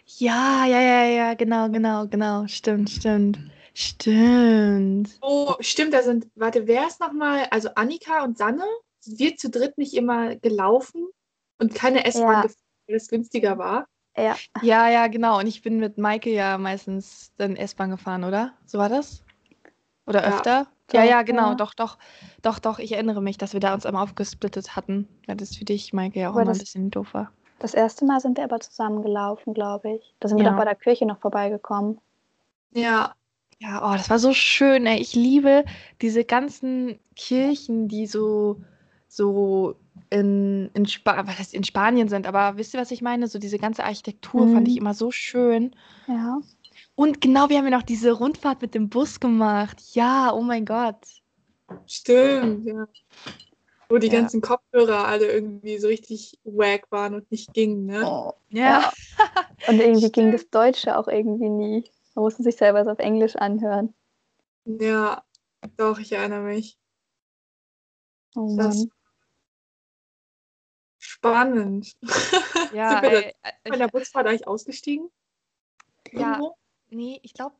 Ja, 0.06 0.64
ja, 0.66 0.80
ja, 0.80 1.04
ja, 1.04 1.34
genau, 1.34 1.68
genau, 1.68 2.06
genau. 2.08 2.46
Stimmt, 2.46 2.90
stimmt. 2.90 3.38
Stimmt. 3.74 5.18
Oh, 5.22 5.54
stimmt, 5.60 5.94
da 5.94 6.02
sind, 6.02 6.26
warte, 6.34 6.66
wer 6.66 6.86
ist 6.86 7.00
nochmal? 7.00 7.46
Also 7.50 7.70
Annika 7.74 8.24
und 8.24 8.36
Sanne, 8.36 8.64
wir 9.06 9.36
zu 9.36 9.50
dritt 9.50 9.78
nicht 9.78 9.94
immer 9.94 10.36
gelaufen 10.36 11.06
und 11.58 11.74
keine 11.74 12.04
S-Bahn 12.04 12.22
Ja. 12.34 12.42
gefahren, 12.42 12.62
weil 12.86 12.96
es 12.96 13.08
günstiger 13.08 13.58
war? 13.58 13.86
Ja, 14.16 14.36
Ja, 14.62 14.88
ja, 14.90 15.06
genau. 15.06 15.38
Und 15.38 15.46
ich 15.46 15.62
bin 15.62 15.78
mit 15.78 15.96
Maike 15.98 16.30
ja 16.30 16.58
meistens 16.58 17.32
dann 17.38 17.56
S-Bahn 17.56 17.90
gefahren, 17.90 18.24
oder? 18.24 18.52
So 18.66 18.78
war 18.78 18.88
das? 18.88 19.22
Oder 20.06 20.22
Ja. 20.22 20.28
öfter? 20.28 20.66
Ja, 20.92 21.04
ja, 21.04 21.22
genau. 21.22 21.50
ja. 21.50 21.54
Doch, 21.54 21.72
doch. 21.74 21.96
Doch, 22.42 22.58
doch. 22.58 22.78
Ich 22.78 22.92
erinnere 22.92 23.22
mich, 23.22 23.38
dass 23.38 23.54
wir 23.54 23.60
da 23.60 23.72
uns 23.72 23.86
einmal 23.86 24.02
aufgesplittet 24.02 24.76
hatten. 24.76 25.08
Weil 25.26 25.36
das 25.36 25.56
für 25.56 25.64
dich, 25.64 25.92
Maike, 25.94 26.20
ja 26.20 26.28
auch 26.28 26.32
Aber 26.34 26.42
immer 26.42 26.50
ein 26.50 26.54
das- 26.54 26.64
bisschen 26.64 26.90
doof 26.90 27.14
war. 27.14 27.32
das 27.60 27.72
erste 27.72 28.04
Mal 28.04 28.20
sind 28.20 28.36
wir 28.36 28.44
aber 28.44 28.60
zusammen 28.60 29.02
gelaufen, 29.02 29.54
glaube 29.54 29.92
ich. 29.92 30.14
Da 30.20 30.28
sind 30.28 30.36
wir 30.38 30.44
Ja. 30.44 30.50
doch 30.50 30.58
bei 30.58 30.64
der 30.64 30.74
Kirche 30.74 31.06
noch 31.06 31.18
vorbeigekommen. 31.18 31.98
Ja, 32.74 33.14
Ja, 33.58 33.88
oh, 33.88 33.92
das 33.96 34.10
war 34.10 34.18
so 34.18 34.32
schön, 34.34 34.86
ey. 34.86 34.98
Ich 35.00 35.14
liebe 35.14 35.64
diese 36.00 36.24
ganzen 36.24 36.98
Kirchen, 37.14 37.86
die 37.86 38.08
so, 38.08 38.60
so 39.14 39.76
in, 40.10 40.70
in, 40.74 40.86
Spa 40.86 41.26
was 41.26 41.38
heißt 41.38 41.54
in 41.54 41.64
Spanien 41.64 42.08
sind. 42.08 42.26
Aber 42.26 42.56
wisst 42.56 42.74
ihr, 42.74 42.80
was 42.80 42.90
ich 42.90 43.02
meine? 43.02 43.28
So 43.28 43.38
diese 43.38 43.58
ganze 43.58 43.84
Architektur 43.84 44.48
fand 44.48 44.68
ich 44.68 44.76
Mhm. 44.76 44.80
immer 44.80 44.94
so 44.94 45.10
schön. 45.10 45.74
Ja. 46.06 46.40
Und 46.94 47.20
genau, 47.20 47.48
wir 47.50 47.58
haben 47.58 47.64
ja 47.66 47.70
noch 47.70 47.82
diese 47.82 48.12
Rundfahrt 48.12 48.62
mit 48.62 48.74
dem 48.74 48.88
Bus 48.88 49.20
gemacht. 49.20 49.80
Ja, 49.94 50.32
oh 50.32 50.42
mein 50.42 50.64
Gott. 50.64 51.06
stimmt, 51.86 52.66
ja. 52.66 52.86
Wo 53.88 53.98
die 53.98 54.08
Ja. 54.08 54.14
ganzen 54.20 54.40
Kopfhörer 54.40 55.06
alle 55.06 55.30
irgendwie 55.30 55.78
so 55.78 55.86
richtig 55.88 56.38
wack 56.44 56.90
waren 56.90 57.14
und 57.14 57.30
nicht 57.30 57.52
gingen, 57.52 57.86
ne? 57.86 58.04
Oh. 58.06 58.32
Ja. 58.50 58.92
Und 59.68 59.80
irgendwie 59.80 60.10
ging 60.10 60.32
das 60.32 60.48
Deutsche 60.50 60.96
auch 60.98 61.06
irgendwie 61.08 61.48
nie. 61.48 61.84
Man 62.14 62.24
musste 62.24 62.42
sich 62.42 62.56
selber 62.56 62.84
so 62.84 62.90
auf 62.90 62.98
Englisch 62.98 63.36
anhören. 63.36 63.94
Ja, 64.64 65.24
doch, 65.76 65.98
ich 66.00 66.12
erinnere 66.12 66.42
mich. 66.42 66.78
Oh 68.36 68.56
Das 68.56 68.76
Mann. 68.76 68.90
Spannend. 71.22 71.96
Ja, 72.72 73.00
Sind 73.00 73.02
wir 73.02 73.26
äh, 73.28 73.32
bei 73.64 73.76
der 73.76 73.88
Busfahrt 73.88 74.26
eigentlich 74.26 74.46
ausgestiegen? 74.46 75.10
ja, 76.12 76.20
Irgendwo? 76.20 76.56
nee, 76.90 77.20
ich 77.22 77.34
glaube, 77.34 77.54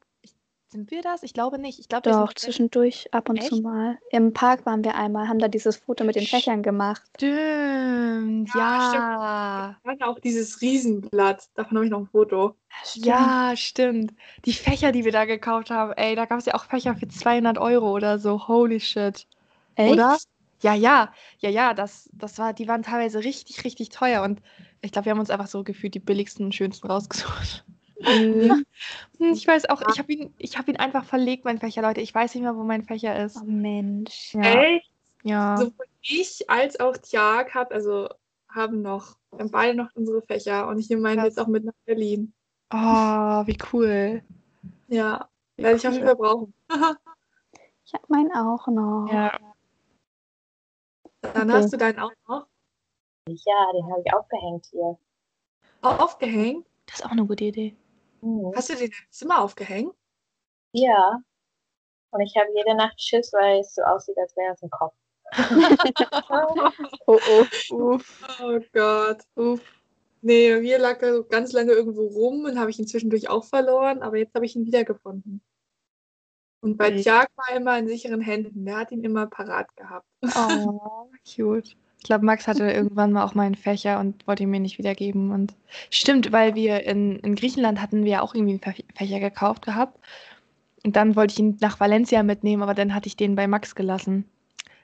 sind 0.68 0.90
wir 0.90 1.02
das? 1.02 1.22
Ich 1.22 1.34
glaube 1.34 1.58
nicht. 1.58 1.78
Ich 1.78 1.88
glaube, 1.88 2.10
Doch, 2.10 2.32
zwischendurch 2.32 3.12
ab 3.12 3.28
und 3.28 3.42
zu 3.42 3.56
Echt? 3.56 3.62
mal. 3.62 3.98
Im 4.10 4.32
Park 4.32 4.64
waren 4.64 4.82
wir 4.82 4.94
einmal, 4.94 5.28
haben 5.28 5.38
da 5.38 5.48
dieses 5.48 5.76
Foto 5.76 6.02
mit 6.02 6.16
den 6.16 6.26
Fächern 6.26 6.62
gemacht. 6.62 7.02
Stimmt, 7.16 8.48
Ja, 8.54 8.92
ja. 8.94 9.76
War 9.82 10.08
auch 10.08 10.18
dieses 10.18 10.62
Riesenblatt. 10.62 11.50
Davon 11.54 11.76
habe 11.76 11.84
ich 11.84 11.90
noch 11.90 11.98
ein 11.98 12.06
Foto. 12.06 12.56
Stimmt. 12.84 13.04
Ja, 13.04 13.52
stimmt. 13.54 14.14
Die 14.46 14.54
Fächer, 14.54 14.92
die 14.92 15.04
wir 15.04 15.12
da 15.12 15.26
gekauft 15.26 15.68
haben, 15.68 15.92
ey, 15.92 16.16
da 16.16 16.24
gab 16.24 16.38
es 16.38 16.46
ja 16.46 16.54
auch 16.54 16.64
Fächer 16.64 16.94
für 16.96 17.06
200 17.06 17.58
Euro 17.58 17.92
oder 17.92 18.18
so. 18.18 18.48
Holy 18.48 18.80
shit. 18.80 19.26
Echt? 19.74 19.92
Oder? 19.92 20.16
Ja, 20.62 20.74
ja, 20.74 21.12
ja, 21.38 21.50
ja, 21.50 21.74
das, 21.74 22.08
das 22.12 22.38
war, 22.38 22.52
die 22.52 22.68
waren 22.68 22.82
teilweise 22.82 23.24
richtig, 23.24 23.64
richtig 23.64 23.88
teuer 23.88 24.22
und 24.22 24.40
ich 24.80 24.92
glaube, 24.92 25.06
wir 25.06 25.12
haben 25.12 25.20
uns 25.20 25.30
einfach 25.30 25.48
so 25.48 25.64
gefühlt 25.64 25.94
die 25.94 26.00
billigsten 26.00 26.46
und 26.46 26.54
schönsten 26.54 26.86
rausgesucht. 26.86 27.64
Mhm. 28.00 28.64
Hm, 29.18 29.32
Ich 29.32 29.46
weiß 29.46 29.68
auch, 29.68 29.82
ich 29.88 29.98
habe 29.98 30.12
ihn, 30.12 30.34
ich 30.38 30.58
habe 30.58 30.70
ihn 30.70 30.76
einfach 30.76 31.04
verlegt, 31.04 31.44
mein 31.44 31.58
Fächer, 31.58 31.82
Leute. 31.82 32.00
Ich 32.00 32.14
weiß 32.14 32.34
nicht 32.34 32.42
mehr, 32.42 32.56
wo 32.56 32.64
mein 32.64 32.82
Fächer 32.84 33.24
ist. 33.24 33.38
Oh 33.40 33.44
Mensch. 33.44 34.34
Ja, 34.34 34.62
Echt? 34.62 34.90
ja. 35.22 35.56
Sowohl 35.56 35.86
ich 36.00 36.48
als 36.50 36.78
auch 36.80 36.96
Tiag 36.96 37.54
hat, 37.54 37.72
also 37.72 38.08
haben 38.48 38.82
noch, 38.82 39.16
wir 39.30 39.40
haben 39.40 39.50
beide 39.50 39.76
noch 39.76 39.88
unsere 39.94 40.22
Fächer 40.22 40.68
und 40.68 40.78
ich 40.78 40.88
nehme 40.90 41.02
meinen 41.02 41.24
jetzt 41.24 41.38
auch 41.40 41.46
mit 41.46 41.64
nach 41.64 41.72
Berlin. 41.86 42.32
Oh, 42.72 42.76
wie 43.46 43.58
cool. 43.72 44.22
Ja, 44.88 45.28
Wie 45.56 45.62
werde 45.62 45.76
ich 45.76 45.86
auf 45.86 45.94
jeden. 45.94 46.06
Fall 46.06 46.16
brauchen. 46.16 46.54
Ich 47.84 47.92
habe 47.94 48.06
meinen 48.08 48.32
auch 48.32 48.68
noch. 48.68 49.12
Ja, 49.12 49.51
Dann 51.22 51.50
Okay. 51.50 51.52
hast 51.52 51.72
du 51.72 51.76
deinen 51.76 51.98
auch 51.98 52.12
noch 52.28 52.46
Ja, 53.28 53.72
den 53.74 53.90
habe 53.90 54.02
ich 54.04 54.12
aufgehängt 54.14 54.66
hier. 54.70 54.98
aufgehängt. 55.82 56.66
das 56.86 56.96
ist 57.00 57.06
auch 57.06 57.10
eine 57.10 57.26
gute 57.26 57.44
Idee. 57.44 57.76
Mhm. 58.20 58.52
Hast 58.54 58.68
du 58.70 58.74
den 58.74 58.86
im 58.88 58.92
Zimmer 59.10 59.40
aufgehängt? 59.42 59.94
Ja. 60.72 61.18
Und 62.10 62.20
ich 62.20 62.36
habe 62.36 62.48
jede 62.54 62.74
Nacht 62.76 63.00
Schiss, 63.00 63.32
weil 63.32 63.60
es 63.60 63.74
so 63.74 63.82
aussieht, 63.82 64.18
als 64.18 64.36
wäre 64.36 64.52
es 64.54 64.62
ein 64.62 64.70
Kopf. 64.70 64.94
Oh, 67.06 67.18
oh. 67.26 67.46
Uff, 67.94 68.38
Oh 68.40 68.60
Gott. 68.72 69.22
uff. 69.36 69.60
Nee, 70.20 70.54
mir 70.60 70.78
lag 70.78 71.02
er 71.02 71.14
so 71.16 71.24
ganz 71.24 71.52
lange 71.52 71.72
irgendwo 71.72 72.06
rum 72.06 72.44
und 72.44 72.58
habe 72.58 72.70
ich 72.70 72.78
ihn 72.78 72.86
zwischendurch 72.86 73.28
auch 73.28 73.44
verloren, 73.44 74.02
aber 74.02 74.18
jetzt 74.18 74.34
habe 74.34 74.44
ich 74.46 74.54
ihn 74.54 74.66
wiedergefunden. 74.66 75.42
Und 76.62 76.76
bei 76.76 76.86
Okay. 76.86 77.02
Tiag 77.02 77.28
war 77.36 77.46
er 77.50 77.56
immer 77.56 77.78
in 77.78 77.88
sicheren 77.88 78.20
Händen. 78.20 78.64
Der 78.64 78.78
hat 78.78 78.92
ihn 78.92 79.02
immer 79.02 79.26
parat 79.26 79.66
gehabt. 79.76 80.06
Oh, 80.36 81.08
cute. 81.36 81.76
Ich 81.98 82.04
glaube, 82.04 82.24
Max 82.24 82.48
hatte 82.48 82.68
irgendwann 82.70 83.12
mal 83.12 83.24
auch 83.24 83.34
meinen 83.34 83.54
Fächer 83.54 84.00
und 84.00 84.26
wollte 84.26 84.44
ihn 84.44 84.50
mir 84.50 84.58
nicht 84.60 84.78
wiedergeben. 84.78 85.30
Und 85.30 85.54
stimmt, 85.90 86.32
weil 86.32 86.54
wir 86.54 86.84
in, 86.84 87.18
in 87.20 87.34
Griechenland 87.34 87.80
hatten 87.80 88.04
wir 88.04 88.22
auch 88.22 88.34
irgendwie 88.34 88.60
einen 88.64 88.74
Fä- 88.74 88.84
Fächer 88.96 89.20
gekauft 89.20 89.64
gehabt. 89.64 89.98
Und 90.84 90.96
dann 90.96 91.14
wollte 91.14 91.32
ich 91.32 91.38
ihn 91.38 91.58
nach 91.60 91.78
Valencia 91.78 92.22
mitnehmen, 92.24 92.62
aber 92.62 92.74
dann 92.74 92.94
hatte 92.94 93.06
ich 93.06 93.16
den 93.16 93.36
bei 93.36 93.46
Max 93.46 93.74
gelassen. 93.74 94.24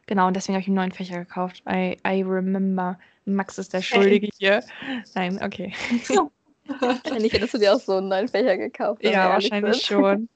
Genau, 0.07 0.29
und 0.29 0.37
deswegen 0.37 0.55
habe 0.55 0.63
ich 0.63 0.69
ihm 0.69 0.73
einen 0.79 0.89
neuen 0.89 0.93
Fächer 0.93 1.19
gekauft. 1.19 1.63
I, 1.69 1.97
I 2.07 2.23
remember. 2.23 2.99
Max 3.25 3.59
ist 3.59 3.73
der 3.73 3.83
Schuldige 3.83 4.29
hier. 4.39 4.63
Nein, 5.15 5.41
okay. 5.43 5.73
Wahrscheinlich 6.81 7.33
hättest 7.33 7.55
du 7.55 7.59
dir 7.59 7.75
auch 7.75 7.81
so 7.81 7.97
einen 7.97 8.09
neuen 8.09 8.29
Fächer 8.29 8.57
gekauft. 8.57 9.03
Ja, 9.05 9.29
wahrscheinlich 9.31 9.85
schon. 9.85 10.29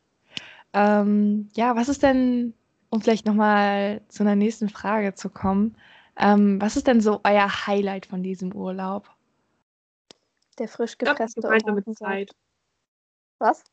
Ähm, 0.73 1.49
ja, 1.55 1.77
was 1.77 1.89
ist 1.89 2.03
denn, 2.03 2.55
um 2.91 3.01
vielleicht 3.01 3.27
nochmal 3.27 4.03
zu 4.09 4.23
einer 4.23 4.37
nächsten 4.37 4.69
Frage 4.69 5.15
zu 5.15 5.29
kommen, 5.31 5.77
ähm, 6.17 6.61
was 6.61 6.77
ist 6.77 6.87
denn 6.87 7.01
so 7.01 7.21
euer 7.25 7.67
Highlight 7.67 8.07
von 8.07 8.23
diesem 8.23 8.55
Urlaub? 8.55 9.09
Der 10.59 10.69
frisch 10.69 10.93
Ich 10.93 10.99
glaube, 10.99 11.15
die 11.15 11.19
gepresste 11.19 11.41
gemeinsame 11.41 11.73
Orangensaft. 11.77 11.99
Zeit. 11.99 12.31
Was? 13.39 13.65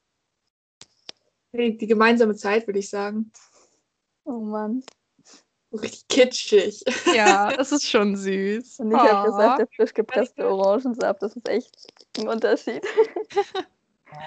Nee, 1.52 1.72
die 1.78 1.88
gemeinsame 1.88 2.36
Zeit, 2.36 2.68
würde 2.68 2.80
ich 2.80 2.90
sagen. 2.90 3.32
Oh 4.24 4.40
Mann. 4.40 4.84
Richtig 5.74 6.08
kitschig. 6.08 6.84
Ja, 7.14 7.52
das 7.58 7.72
ist 7.72 7.88
schon 7.90 8.16
süß. 8.16 8.80
Und 8.80 8.92
ich 8.92 8.98
habe 8.98 9.20
Oh. 9.20 9.32
gesagt, 9.32 9.60
der 9.60 9.68
frisch 9.76 9.94
gepresste 9.94 10.48
Orangensaft, 10.50 11.22
das 11.22 11.36
ist 11.36 11.48
echt 11.48 11.76
ein 12.18 12.28
Unterschied. 12.28 12.86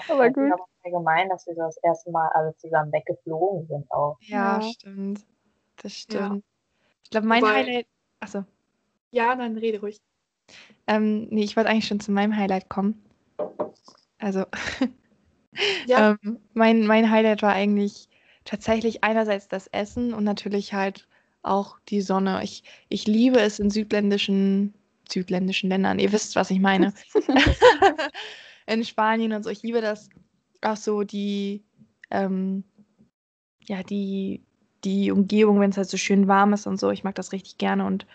Aber 0.08 0.26
Ich 0.28 0.34
gut. 0.34 0.46
glaube 0.46 0.62
allgemein, 0.84 1.28
dass 1.28 1.46
wir 1.46 1.54
so 1.54 1.60
das 1.62 1.76
erste 1.82 2.10
Mal 2.10 2.28
alle 2.34 2.54
zusammen 2.56 2.92
weggeflogen 2.92 3.66
sind 3.66 3.90
auch. 3.90 4.16
Ja, 4.20 4.60
Ja. 4.60 4.62
stimmt. 4.62 5.24
Das 5.76 5.92
Ja. 6.08 6.26
stimmt. 6.26 6.44
Ich 7.04 7.10
glaube, 7.10 7.26
mein 7.26 7.42
Wobei- 7.42 7.52
Highlight. 7.54 7.86
Achso. 8.20 8.44
Ja, 9.10 9.34
dann 9.34 9.56
rede 9.56 9.80
ruhig. 9.80 9.98
Ähm, 10.86 11.28
nee, 11.30 11.44
ich 11.44 11.56
wollte 11.56 11.70
eigentlich 11.70 11.86
schon 11.86 12.00
zu 12.00 12.12
meinem 12.12 12.36
Highlight 12.36 12.68
kommen. 12.68 13.02
Also, 14.18 14.44
Ja, 15.86 16.16
ähm, 16.22 16.40
mein, 16.54 16.86
mein 16.86 17.10
Highlight 17.10 17.42
war 17.42 17.52
eigentlich 17.52 18.08
tatsächlich 18.44 19.04
einerseits 19.04 19.48
das 19.48 19.66
Essen 19.68 20.14
und 20.14 20.24
natürlich 20.24 20.72
halt 20.72 21.06
auch 21.42 21.78
die 21.88 22.00
Sonne. 22.00 22.40
Ich, 22.42 22.62
ich 22.88 23.06
liebe 23.06 23.38
es 23.38 23.58
in 23.58 23.68
südländischen, 23.70 24.72
südländischen 25.10 25.68
Ländern. 25.68 25.98
Ihr 25.98 26.10
wisst, 26.12 26.36
was 26.36 26.50
ich 26.50 26.58
meine. 26.60 26.94
in 28.72 28.84
Spanien 28.84 29.32
und 29.32 29.42
so. 29.44 29.50
Ich 29.50 29.62
liebe 29.62 29.80
das 29.80 30.08
auch 30.62 30.76
so 30.76 31.02
die, 31.04 31.64
ähm, 32.10 32.64
ja, 33.66 33.82
die, 33.82 34.44
die 34.84 35.10
Umgebung, 35.12 35.60
wenn 35.60 35.70
es 35.70 35.76
halt 35.76 35.88
so 35.88 35.96
schön 35.96 36.28
warm 36.28 36.52
ist 36.52 36.66
und 36.66 36.78
so. 36.78 36.90
Ich 36.90 37.04
mag 37.04 37.14
das 37.14 37.32
richtig 37.32 37.58
gerne 37.58 37.84
und 37.86 38.06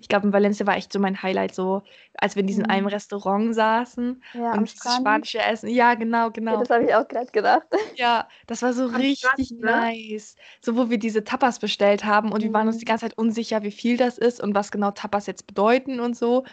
ich 0.00 0.08
glaube, 0.08 0.26
in 0.28 0.32
Valencia 0.32 0.66
war 0.66 0.76
echt 0.76 0.92
so 0.92 1.00
mein 1.00 1.22
Highlight, 1.22 1.54
so 1.54 1.82
als 2.14 2.36
wir 2.36 2.42
in 2.42 2.48
diesem 2.48 2.64
Mhm. 2.64 2.70
einem 2.70 2.88
Restaurant 2.88 3.54
saßen 3.54 4.22
Ja, 4.32 4.56
und 4.56 4.70
dieses 4.70 4.94
spanische 4.96 5.40
Essen. 5.40 5.70
Ja, 5.70 5.94
genau, 5.94 6.30
Ja, 6.48 6.56
genau. 6.56 6.56
das 6.56 6.70
habe 6.70 6.84
ich 6.84 6.94
auch 6.94 7.08
gerade 7.08 7.32
gedacht. 7.32 7.66
Ja, 7.94 8.26
das 8.46 8.62
war 8.62 8.72
so 8.72 8.86
Am 8.86 9.02
richtig 9.02 9.50
Strand, 9.50 9.62
ne? 9.62 9.88
nice. 9.90 10.34
So, 10.62 10.76
wo 10.76 10.88
wir 10.88 10.98
diese 10.98 11.24
Tapas 11.24 11.58
bestellt 11.58 12.04
haben 12.04 12.32
und 12.32 12.42
wir 12.42 12.52
waren 12.52 12.66
uns 12.66 12.78
die 12.78 12.84
Mhm. 12.84 12.86
ganze 12.86 13.04
Zeit 13.06 13.18
unsicher, 13.18 13.62
wie 13.62 13.70
viel 13.70 13.96
das 13.98 14.16
ist 14.16 14.40
und 14.40 14.54
was 14.54 14.70
genau 14.70 14.92
Tapas 14.92 15.26
jetzt 15.26 15.46
bedeuten 15.46 16.00
und 16.00 16.16
so. 16.16 16.44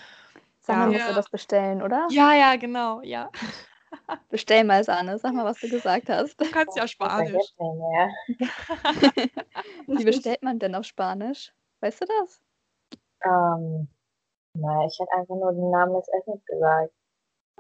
Sanne 0.70 0.86
Ja. 0.86 0.92
musste 0.92 1.10
Ja. 1.10 1.16
das 1.16 1.30
bestellen, 1.30 1.82
oder? 1.82 2.08
Ja, 2.12 2.34
ja, 2.34 2.56
genau, 2.56 3.02
ja. 3.02 3.30
Bestell 4.30 4.64
mal, 4.64 4.84
Sanne. 4.84 5.18
Sag 5.18 5.34
mal, 5.34 5.46
was 5.46 5.60
du 5.60 5.68
gesagt 5.68 6.10
hast. 6.10 6.40
Du 6.40 6.46
kannst 6.52 6.78
ja 6.78 6.88
Spanisch. 6.88 7.42
Wie 9.88 10.06
bestellt 10.06 10.44
man 10.44 10.60
denn 10.60 10.76
auf 10.76 10.86
Spanisch? 10.86 11.52
Weißt 11.82 12.02
du 12.02 12.06
das? 12.06 12.40
Ähm, 13.26 13.88
na, 14.54 14.86
ich 14.86 15.00
hätte 15.00 15.12
einfach 15.14 15.36
nur 15.36 15.52
den 15.54 15.72
Namen 15.72 15.96
des 15.96 16.08
Essens 16.10 16.46
gesagt. 16.46 16.94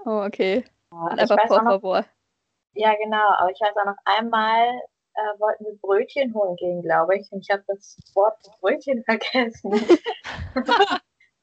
Oh, 0.05 0.21
okay. 0.23 0.63
Ja, 0.91 1.05
einfach 1.07 1.37
auch 1.49 1.63
noch, 1.63 1.71
favor. 1.81 2.05
ja, 2.73 2.93
genau, 2.95 3.33
aber 3.37 3.49
ich 3.51 3.59
weiß 3.59 3.75
auch 3.75 3.85
noch 3.85 3.97
einmal, 4.05 4.67
äh, 5.15 5.39
wollten 5.39 5.65
wir 5.65 5.75
Brötchen 5.81 6.31
holen 6.35 6.55
gehen, 6.57 6.81
glaube 6.83 7.17
ich, 7.17 7.31
und 7.31 7.39
ich 7.41 7.49
habe 7.49 7.63
das 7.67 7.97
Wort 8.13 8.37
Brötchen 8.61 9.03
vergessen. 9.05 9.71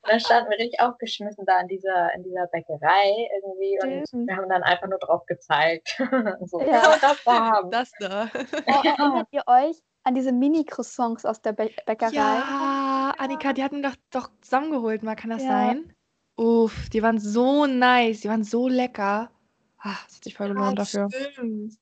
Und 0.07 0.13
dann 0.13 0.21
standen 0.21 0.51
wir 0.51 0.59
richtig 0.59 0.79
aufgeschmissen 0.81 1.45
da 1.47 1.61
in 1.61 1.67
dieser, 1.69 2.15
in 2.15 2.23
dieser 2.23 2.47
Bäckerei 2.47 3.29
irgendwie 3.43 3.79
und 3.83 4.07
Stimmt. 4.07 4.29
wir 4.29 4.37
haben 4.37 4.49
dann 4.49 4.63
einfach 4.63 4.87
nur 4.87 4.99
drauf 5.01 5.27
gezeigt. 5.27 5.97
so, 6.47 6.61
Ja. 6.61 6.67
ja, 6.67 6.99
das 7.01 7.17
da 7.25 7.47
haben. 7.47 7.71
Das 7.73 7.91
da. 7.99 8.29
Oh, 8.33 8.83
erinnert 8.85 9.29
ihr 9.33 9.43
euch 9.47 9.77
an 10.05 10.15
diese 10.15 10.31
Mini-Croissants 10.31 11.25
aus 11.27 11.43
der 11.43 11.53
Bä 11.53 11.71
Bäckerei? 11.87 12.13
Ja, 12.15 13.15
Annika, 13.19 13.53
die 13.53 13.65
hatten 13.65 13.83
doch, 13.83 13.97
doch 14.13 14.31
zusammengeholt 14.43 15.03
mal, 15.03 15.17
kann 15.17 15.31
das 15.31 15.43
Ja. 15.43 15.49
sein? 15.49 15.93
Uff, 16.37 16.89
die 16.91 17.03
waren 17.03 17.19
so 17.19 17.67
nice, 17.67 18.21
die 18.21 18.29
waren 18.29 18.45
so 18.45 18.69
lecker. 18.69 19.31
Ah, 19.79 19.97
das 20.07 20.17
hat 20.17 20.25
sich 20.25 20.35
voll 20.37 20.49
gelohnt 20.49 20.79
dafür. 20.79 21.09
stimmt. 21.11 21.75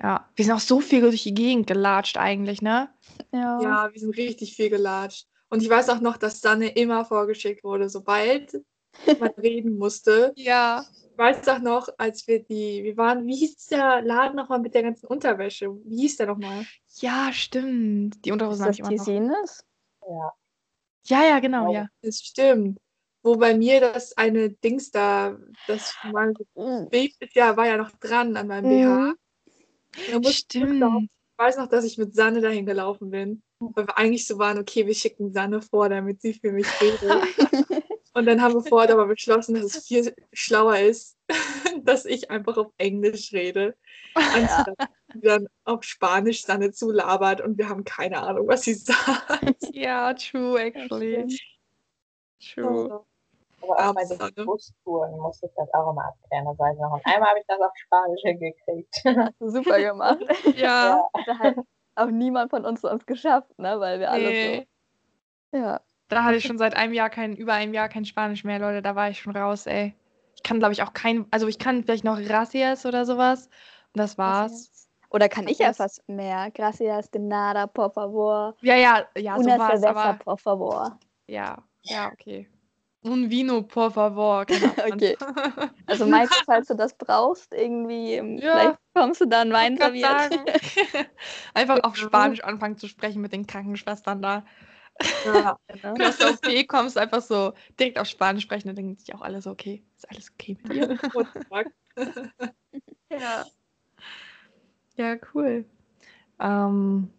Ja, 0.00 0.28
wir 0.34 0.44
sind 0.44 0.54
auch 0.54 0.58
so 0.60 0.80
viel 0.80 1.00
durch 1.02 1.22
die 1.22 1.34
Gegend 1.34 1.68
gelatscht 1.68 2.16
eigentlich, 2.18 2.60
ne? 2.62 2.92
Ja. 3.32 3.60
Ja, 3.60 3.90
wir 3.92 4.00
sind 4.00 4.16
richtig 4.16 4.56
viel 4.56 4.68
gelatscht. 4.70 5.28
Und 5.52 5.62
ich 5.62 5.68
weiß 5.68 5.90
auch 5.90 6.00
noch, 6.00 6.16
dass 6.16 6.40
Sanne 6.40 6.68
immer 6.70 7.04
vorgeschickt 7.04 7.62
wurde, 7.62 7.90
sobald 7.90 8.54
man 9.20 9.28
reden 9.36 9.76
musste. 9.76 10.32
Ja. 10.34 10.82
Ich 11.10 11.18
weiß 11.18 11.46
auch 11.48 11.58
noch, 11.58 11.88
als 11.98 12.26
wir 12.26 12.42
die, 12.42 12.82
wir 12.84 12.96
waren, 12.96 13.26
wie 13.26 13.36
hieß 13.36 13.66
der 13.66 14.00
Laden 14.00 14.34
nochmal 14.34 14.60
mit 14.60 14.72
der 14.74 14.82
ganzen 14.82 15.06
Unterwäsche? 15.06 15.68
Wie 15.84 16.00
hieß 16.00 16.16
der 16.16 16.26
nochmal? 16.28 16.64
Ja, 17.00 17.30
stimmt. 17.34 18.24
Die 18.24 18.32
Unterhosen 18.32 18.62
habe 18.64 18.70
das 18.70 18.78
ich 18.78 18.80
immer 18.80 18.96
noch. 18.96 19.04
Tisines? 19.04 19.64
Ja. 20.08 20.32
Ja, 21.04 21.24
ja, 21.28 21.38
genau, 21.40 21.70
ja. 21.70 21.86
Das 22.00 22.18
stimmt. 22.20 22.78
Wo 23.22 23.36
bei 23.36 23.54
mir 23.54 23.78
das 23.80 24.16
eine 24.16 24.48
Dings 24.50 24.90
da, 24.90 25.36
das 25.66 25.94
mein 26.10 26.32
Mhm. 26.54 26.88
Baby 26.88 27.14
ja, 27.34 27.54
war 27.58 27.66
ja 27.66 27.76
noch 27.76 27.90
dran 28.00 28.34
an 28.38 28.46
meinem 28.46 28.70
BH. 28.70 28.96
Mhm. 30.14 30.22
Musste 30.22 30.58
ich 30.58 30.64
noch- 30.64 30.88
Stimmt. 30.96 31.10
Ich 31.34 31.38
weiß 31.44 31.56
noch, 31.58 31.68
dass 31.68 31.84
ich 31.84 31.98
mit 31.98 32.14
Sanne 32.14 32.40
dahin 32.40 32.64
gelaufen 32.64 33.10
bin. 33.10 33.42
Weil 33.74 33.86
wir 33.86 33.98
eigentlich 33.98 34.26
so 34.26 34.38
waren, 34.38 34.58
okay, 34.58 34.86
wir 34.86 34.94
schicken 34.94 35.32
Sanne 35.32 35.62
vor, 35.62 35.88
damit 35.88 36.20
sie 36.20 36.34
für 36.34 36.52
mich 36.52 36.66
redet. 36.80 37.82
Und 38.14 38.26
dann 38.26 38.42
haben 38.42 38.54
wir 38.54 38.62
vorher 38.62 38.92
aber 38.92 39.06
beschlossen, 39.06 39.54
dass 39.54 39.74
es 39.74 39.86
viel 39.86 40.14
schlauer 40.32 40.78
ist, 40.78 41.16
dass 41.82 42.04
ich 42.04 42.30
einfach 42.30 42.56
auf 42.58 42.72
Englisch 42.76 43.32
rede, 43.32 43.74
anstatt 44.14 44.74
sie 45.14 45.20
dann 45.22 45.48
auf 45.64 45.82
Spanisch 45.82 46.44
Sanne 46.44 46.72
zulabert 46.72 47.40
und 47.40 47.56
wir 47.56 47.68
haben 47.68 47.84
keine 47.84 48.18
Ahnung, 48.20 48.48
was 48.48 48.62
sie 48.62 48.74
sagt. 48.74 49.56
Ja, 49.72 50.12
true, 50.14 50.60
actually. 50.60 51.38
True. 52.54 53.04
Aber 53.62 53.90
auch 53.90 53.94
bei 53.94 54.04
den 54.04 54.44
Bustouren 54.44 55.16
musste 55.18 55.46
ich 55.46 55.52
das 55.56 55.72
auch 55.72 55.92
immer 55.92 56.04
abklären. 56.06 56.44
Das 56.44 56.58
weiß 56.58 56.74
ich 56.74 56.80
noch. 56.80 56.92
Und 56.92 57.06
einmal 57.06 57.30
habe 57.30 57.38
ich 57.38 57.46
das 57.46 57.60
auf 57.60 57.72
Spanisch 57.76 58.20
hingekriegt. 58.22 58.94
Hast 59.04 59.40
du 59.40 59.50
super 59.50 59.80
gemacht. 59.80 60.18
Ja. 60.56 61.08
Hat 61.38 61.56
auch 61.94 62.10
niemand 62.10 62.50
von 62.50 62.64
uns 62.64 62.80
sonst 62.80 63.06
geschafft, 63.06 63.58
ne? 63.58 63.78
Weil 63.80 64.00
wir 64.00 64.10
alle 64.10 64.30
Nee. 64.30 64.66
so. 65.52 65.58
Ja. 65.58 65.80
Da 66.08 66.24
hatte 66.24 66.36
ich 66.36 66.44
schon 66.44 66.58
seit 66.58 66.76
einem 66.76 66.92
Jahr 66.92 67.10
kein, 67.10 67.36
über 67.36 67.54
einem 67.54 67.72
Jahr 67.72 67.88
kein 67.88 68.04
Spanisch 68.04 68.44
mehr, 68.44 68.58
Leute. 68.58 68.82
Da 68.82 68.94
war 68.94 69.08
ich 69.08 69.20
schon 69.20 69.34
raus, 69.34 69.66
ey. 69.66 69.94
Ich 70.36 70.42
kann, 70.42 70.58
glaube 70.58 70.72
ich, 70.72 70.82
auch 70.82 70.92
kein, 70.92 71.26
also 71.30 71.46
ich 71.48 71.58
kann 71.58 71.84
vielleicht 71.84 72.04
noch 72.04 72.20
Gracias 72.20 72.84
oder 72.84 73.06
sowas. 73.06 73.46
Und 73.94 73.98
das 73.98 74.18
war's. 74.18 74.88
Oder 75.10 75.28
kann 75.28 75.46
ich 75.46 75.58
ja 75.58 75.72
fast 75.74 76.06
mehr? 76.08 76.50
Gracias 76.50 77.10
de 77.10 77.20
nada, 77.20 77.66
por 77.66 77.92
favor. 77.92 78.56
Ja, 78.62 78.76
ja, 78.76 79.06
ja, 79.16 79.36
so 79.36 79.44
Una 79.44 79.58
war's, 79.58 79.80
cerveza, 79.80 79.90
aber 79.90 80.18
por 80.18 80.38
favor. 80.38 80.98
ja, 81.26 81.62
ja, 81.82 82.10
okay. 82.10 82.48
Un 83.04 83.30
vino, 83.30 83.62
por 83.62 83.90
favor. 83.90 84.46
Okay. 84.92 85.16
Also 85.86 86.06
Michael, 86.06 86.42
falls 86.46 86.68
du 86.68 86.74
das 86.74 86.96
brauchst, 86.96 87.52
irgendwie, 87.52 88.14
ähm, 88.14 88.38
Ja. 88.38 88.52
vielleicht 88.52 88.78
kommst 88.94 89.20
du 89.20 89.26
dann 89.26 89.52
Wein 89.52 89.76
serviert. 89.76 90.06
sagen. 90.06 90.44
Einfach 91.54 91.82
auf 91.82 91.96
Spanisch 91.96 92.42
anfangen 92.44 92.76
zu 92.76 92.86
sprechen 92.86 93.20
mit 93.20 93.32
den 93.32 93.46
Krankenschwestern 93.46 94.22
da. 94.22 94.44
Ja, 95.24 95.56
Ne? 95.68 95.80
Wenn 95.82 95.94
du 95.96 96.08
aus 96.08 96.18
der 96.18 96.30
OP 96.30 96.66
kommst, 96.68 96.96
einfach 96.96 97.22
so 97.22 97.52
direkt 97.78 97.98
auf 97.98 98.06
Spanisch 98.06 98.44
sprechen, 98.44 98.68
dann 98.68 98.76
denken 98.76 98.96
sich 98.96 99.14
auch 99.14 99.22
alle 99.22 99.42
so, 99.42 99.50
okay, 99.50 99.82
ist 99.96 100.08
alles 100.10 100.30
okay 100.30 100.56
mit 100.62 100.72
dir? 100.72 100.98
Ja. 103.10 103.44
Ja, 104.96 105.16
cool. 105.34 105.64
Ähm. 106.38 107.10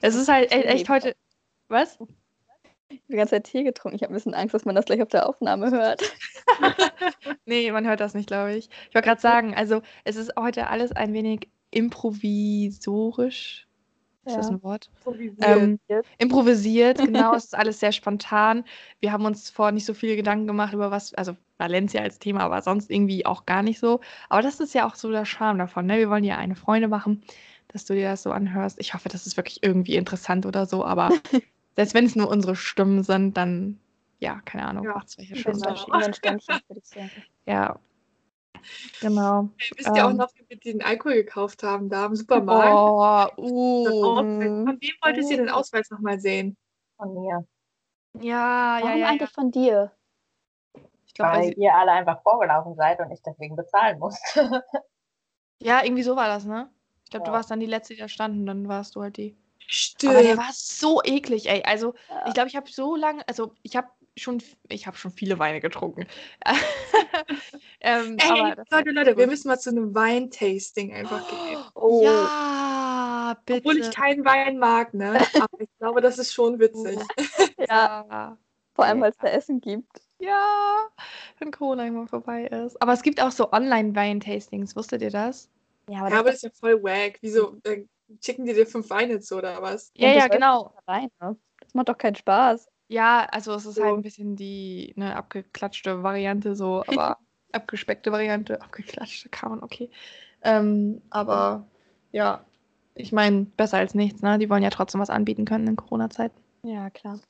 es 0.00 0.14
ist 0.14 0.28
halt 0.28 0.50
echt 0.50 0.88
heute. 0.88 1.14
Was? 1.68 1.98
Ich 2.90 2.98
habe 3.00 3.06
die 3.10 3.16
ganze 3.16 3.30
Zeit 3.32 3.44
Tee 3.44 3.64
getrunken. 3.64 3.96
Ich 3.96 4.02
habe 4.02 4.12
ein 4.12 4.16
bisschen 4.16 4.34
Angst, 4.34 4.54
dass 4.54 4.64
man 4.64 4.74
das 4.74 4.86
gleich 4.86 5.02
auf 5.02 5.08
der 5.08 5.28
Aufnahme 5.28 5.70
hört. 5.70 6.02
Nee, 7.44 7.70
man 7.70 7.86
hört 7.86 8.00
das 8.00 8.14
nicht, 8.14 8.26
glaube 8.26 8.54
ich. 8.54 8.68
Ich 8.88 8.94
wollte 8.94 9.06
gerade 9.06 9.20
sagen, 9.20 9.54
also 9.54 9.80
es 10.04 10.16
ist 10.16 10.32
heute 10.38 10.68
alles 10.68 10.92
ein 10.92 11.12
wenig 11.12 11.48
improvisorisch. 11.70 13.66
Ist 14.24 14.36
das 14.36 14.48
Ja. 14.48 14.56
ein 14.56 14.62
Wort? 14.62 14.90
improvisiert. 14.96 15.40
Ähm, 15.42 15.78
improvisiert, 16.18 16.98
genau. 16.98 17.34
es 17.36 17.44
ist 17.44 17.56
alles 17.56 17.80
sehr 17.80 17.92
spontan. 17.92 18.64
Wir 19.00 19.12
haben 19.12 19.24
uns 19.24 19.50
vor 19.50 19.70
nicht 19.72 19.84
so 19.86 19.94
viele 19.94 20.16
Gedanken 20.16 20.46
gemacht 20.46 20.74
über 20.74 20.90
was, 20.90 21.14
also 21.14 21.36
Valencia 21.58 22.02
als 22.02 22.18
Thema, 22.18 22.40
aber 22.40 22.60
sonst 22.62 22.90
irgendwie 22.90 23.24
auch 23.24 23.46
gar 23.46 23.62
nicht 23.62 23.78
so. 23.78 24.00
Aber 24.28 24.42
das 24.42 24.60
ist 24.60 24.74
ja 24.74 24.86
auch 24.86 24.94
so 24.96 25.10
der 25.10 25.24
Charme 25.24 25.58
davon. 25.58 25.86
Ne? 25.86 25.98
Wir 25.98 26.10
wollen 26.10 26.24
dir 26.24 26.38
eine 26.38 26.56
Freunde 26.56 26.88
machen, 26.88 27.22
dass 27.68 27.84
du 27.84 27.94
dir 27.94 28.10
das 28.10 28.22
so 28.22 28.32
anhörst. 28.32 28.78
Ich 28.80 28.94
hoffe, 28.94 29.08
das 29.08 29.26
ist 29.26 29.36
wirklich 29.36 29.62
irgendwie 29.62 29.96
interessant 29.96 30.44
oder 30.44 30.66
so, 30.66 30.84
aber 30.84 31.10
selbst 31.78 31.94
wenn 31.94 32.06
es 32.06 32.16
nur 32.16 32.28
unsere 32.28 32.56
Stimmen 32.56 33.04
sind, 33.04 33.36
dann, 33.36 33.78
ja, 34.18 34.40
keine 34.44 34.66
Ahnung, 34.66 34.86
Ja, 34.86 34.94
macht 34.94 35.06
es 35.06 35.18
welche 35.18 35.36
schon. 35.36 35.52
Genau. 35.52 35.76
Ja. 37.46 37.78
Genau. 39.00 39.48
Hey, 39.56 39.70
wisst 39.76 39.96
ihr 39.96 40.04
auch 40.04 40.10
ähm, 40.10 40.16
noch, 40.16 40.28
wie 40.34 40.44
wir 40.48 40.56
den 40.58 40.82
Alkohol 40.82 41.14
gekauft 41.14 41.62
haben, 41.62 41.88
da 41.88 42.06
im 42.06 42.16
Supermarkt? 42.16 43.36
Oh, 43.38 43.44
uh. 43.44 44.16
Von 44.16 44.40
wem 44.40 44.94
wolltest 45.02 45.30
ihr 45.30 45.36
den 45.36 45.48
Ausweis 45.48 45.88
nochmal 45.90 46.18
sehen? 46.18 46.56
Von 46.96 47.14
mir. 47.14 47.46
Ja, 48.20 48.24
ja, 48.24 48.78
Warum 48.80 48.90
ja. 48.90 48.96
ja. 48.96 49.06
eigentlich 49.10 49.30
von 49.30 49.52
dir? 49.52 49.92
Ich 51.06 51.14
glaube, 51.14 51.36
Weil 51.36 51.54
ihr 51.56 51.72
alle 51.72 51.92
einfach 51.92 52.20
vorgelaufen 52.22 52.74
seid 52.74 52.98
und 52.98 53.12
ich 53.12 53.22
deswegen 53.22 53.54
bezahlen 53.54 54.00
musste. 54.00 54.64
ja, 55.60 55.84
irgendwie 55.84 56.02
so 56.02 56.16
war 56.16 56.26
das, 56.26 56.44
ne? 56.44 56.68
Ich 57.04 57.10
glaube, 57.10 57.26
du 57.26 57.30
Ja. 57.30 57.36
warst 57.36 57.52
dann 57.52 57.60
die 57.60 57.66
letzte, 57.66 57.94
die 57.94 58.00
da 58.00 58.08
stand 58.08 58.34
und 58.34 58.46
dann 58.46 58.66
warst 58.66 58.96
du 58.96 59.02
halt 59.02 59.16
die. 59.16 59.36
Stimmt. 59.70 60.14
Aber 60.14 60.22
der 60.22 60.38
war 60.38 60.48
so 60.52 61.02
eklig, 61.04 61.48
ey. 61.48 61.62
Also, 61.62 61.94
Ja. 62.08 62.24
ich 62.26 62.34
glaube, 62.34 62.48
ich 62.48 62.56
habe 62.56 62.70
so 62.70 62.96
lange, 62.96 63.22
also 63.28 63.52
ich 63.62 63.76
habe 63.76 63.88
schon, 64.16 64.42
ich 64.68 64.86
habe 64.86 64.96
schon 64.96 65.10
viele 65.10 65.38
Weine 65.38 65.60
getrunken. 65.60 66.06
ähm, 67.80 68.16
Ey, 68.18 68.54
das 68.56 68.66
Leute, 68.70 68.90
Leute, 68.90 69.16
wir 69.16 69.26
müssen 69.26 69.48
mal 69.48 69.58
zu 69.58 69.68
einem 69.68 69.94
Weintasting 69.94 70.94
einfach 70.94 71.28
gehen. 71.28 71.62
Oh, 71.74 72.02
Ja, 72.02 73.36
bitte. 73.44 73.58
Obwohl 73.68 73.78
ich 73.78 73.90
keinen 73.94 74.24
Wein 74.24 74.58
mag, 74.58 74.94
ne? 74.94 75.20
Aber 75.34 75.60
ich 75.60 75.68
glaube, 75.78 76.00
das 76.00 76.18
ist 76.18 76.32
schon 76.32 76.58
witzig. 76.58 76.98
ja, 77.68 78.38
vor 78.74 78.84
allem, 78.86 79.02
weil 79.02 79.10
es 79.10 79.18
da 79.18 79.28
Essen 79.28 79.60
gibt. 79.60 80.00
Ja, 80.18 80.88
wenn 81.38 81.50
Corona 81.50 81.84
irgendwann 81.84 82.08
vorbei 82.08 82.46
ist. 82.46 82.80
Aber 82.80 82.94
es 82.94 83.02
gibt 83.02 83.22
auch 83.22 83.30
so 83.30 83.52
Online-Wein-Tastings, 83.52 84.74
wusstet 84.76 85.02
ihr 85.02 85.10
das? 85.10 85.50
Ja, 85.90 86.00
aber 86.00 86.10
Ja, 86.10 86.18
aber 86.20 86.30
das 86.30 86.36
ist 86.36 86.42
ja 86.42 86.50
voll 86.58 86.82
wack. 86.82 87.18
Wieso 87.20 87.58
äh, 87.64 87.84
schicken 88.22 88.46
die 88.46 88.54
dir 88.54 88.66
fünf 88.66 88.90
Weine 88.90 89.20
zu 89.20 89.36
oder 89.36 89.60
was? 89.62 89.90
Ja, 89.94 90.08
ja, 90.12 90.28
genau. 90.28 90.74
alleine. 90.86 91.10
Das 91.60 91.74
macht 91.74 91.88
doch 91.88 91.98
keinen 91.98 92.16
Spaß. 92.16 92.68
Ja, 92.88 93.26
also 93.30 93.54
es 93.54 93.66
ist 93.66 93.74
So. 93.74 93.84
halt 93.84 93.94
ein 93.96 94.02
bisschen 94.02 94.36
die 94.36 94.94
ne, 94.96 95.14
abgeklatschte 95.14 96.02
Variante 96.02 96.54
so, 96.54 96.82
aber 96.86 97.18
abgespeckte 97.52 98.10
Variante, 98.12 98.60
abgeklatschte 98.62 99.28
kann 99.28 99.50
man, 99.50 99.62
okay. 99.62 99.90
Ähm, 100.42 101.02
aber 101.10 101.66
ja, 102.12 102.44
ich 102.94 103.12
meine, 103.12 103.44
besser 103.44 103.78
als 103.78 103.94
nichts, 103.94 104.22
ne? 104.22 104.38
Die 104.38 104.48
wollen 104.48 104.62
ja 104.62 104.70
trotzdem 104.70 105.00
was 105.00 105.10
anbieten 105.10 105.44
können 105.44 105.66
in 105.66 105.76
Corona-Zeiten. 105.76 106.40
Ja, 106.62 106.90
klar. 106.90 107.20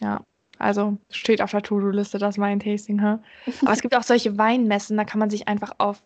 Ja, 0.00 0.22
also 0.58 0.98
steht 1.10 1.40
auf 1.42 1.50
der 1.50 1.62
To-Do-Liste 1.62 2.18
das 2.18 2.38
Weintasting, 2.38 3.00
ha? 3.02 3.20
Aber 3.62 3.72
es 3.72 3.80
gibt 3.82 3.94
auch 3.94 4.02
solche 4.02 4.36
Weinmessen, 4.38 4.96
da 4.96 5.04
kann 5.04 5.20
man 5.20 5.30
sich 5.30 5.48
einfach 5.48 5.72
auf 5.78 6.02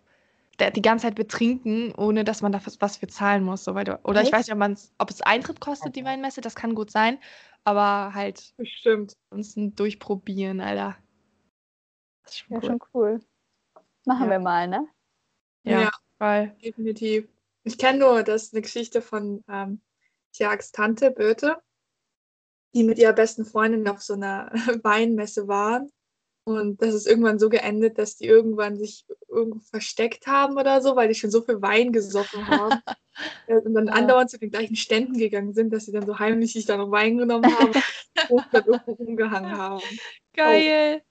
die 0.68 0.82
ganze 0.82 1.06
Zeit 1.06 1.14
betrinken, 1.14 1.94
ohne 1.96 2.24
dass 2.24 2.42
man 2.42 2.52
da 2.52 2.60
was, 2.80 2.96
für 2.98 3.06
zahlen 3.06 3.42
muss. 3.42 3.64
So, 3.64 3.74
weil 3.74 3.84
du, 3.84 3.98
oder 4.04 4.20
ich 4.20 4.32
Echt? 4.32 4.48
weiß 4.48 4.54
nicht, 4.54 4.92
ob, 4.98 5.10
es 5.10 5.22
Eintritt 5.22 5.60
kostet, 5.60 5.96
die 5.96 6.04
Weinmesse, 6.04 6.42
das 6.42 6.54
kann 6.54 6.74
gut 6.74 6.90
sein, 6.90 7.18
aber 7.64 8.12
halt 8.14 8.54
Bestimmt. 8.56 9.16
uns 9.30 9.56
ein 9.56 9.74
Durchprobieren, 9.74 10.60
Alter. 10.60 10.96
Das 12.24 12.32
ist 12.34 12.38
schon 12.40 12.54
Ja, 12.54 12.60
cool. 12.62 12.68
schon 12.68 12.78
cool. 12.92 13.20
Machen 14.04 14.24
Ja. 14.26 14.30
wir 14.30 14.38
mal, 14.40 14.68
ne? 14.68 14.88
Ja, 15.64 15.80
Ja. 15.82 15.90
weil. 16.18 16.56
Definitiv. 16.62 17.28
Ich 17.64 17.78
kenne 17.78 17.98
nur, 17.98 18.22
das 18.22 18.44
ist 18.44 18.54
eine 18.54 18.62
Geschichte 18.62 19.02
von 19.02 19.44
ähm, 19.48 19.80
Tiags 20.32 20.72
Tante 20.72 21.10
Birte, 21.10 21.62
die 22.74 22.84
mit 22.84 22.98
ihrer 22.98 23.12
besten 23.12 23.44
Freundin 23.44 23.86
auf 23.88 24.02
so 24.02 24.14
einer 24.14 24.50
Weinmesse 24.82 25.48
waren. 25.48 25.90
Und 26.58 26.82
das 26.82 26.94
ist 26.94 27.06
irgendwann 27.06 27.38
so 27.38 27.48
geendet, 27.48 27.98
dass 27.98 28.16
die 28.16 28.26
irgendwann 28.26 28.76
sich 28.76 29.04
irgendwo 29.28 29.60
versteckt 29.60 30.26
haben 30.26 30.56
oder 30.58 30.80
so, 30.82 30.96
weil 30.96 31.08
die 31.08 31.14
schon 31.14 31.30
so 31.30 31.42
viel 31.42 31.60
Wein 31.62 31.92
gesoffen 31.92 32.46
haben. 32.46 32.80
Und 33.46 33.74
dann 33.74 33.88
Ja. 33.88 33.92
andauernd 33.94 34.30
zu 34.30 34.38
den 34.38 34.50
gleichen 34.50 34.76
Ständen 34.76 35.18
gegangen 35.18 35.52
sind, 35.52 35.72
dass 35.72 35.84
sie 35.84 35.92
dann 35.92 36.06
so 36.06 36.18
heimlich 36.18 36.52
sich 36.52 36.64
da 36.66 36.76
noch 36.76 36.90
Wein 36.90 37.18
genommen 37.18 37.52
haben 37.52 37.72
und 38.30 38.44
dann 38.52 38.64
irgendwo 38.64 38.92
rumgehangen 38.92 39.58
haben. 39.58 39.82
Geil. 40.32 41.02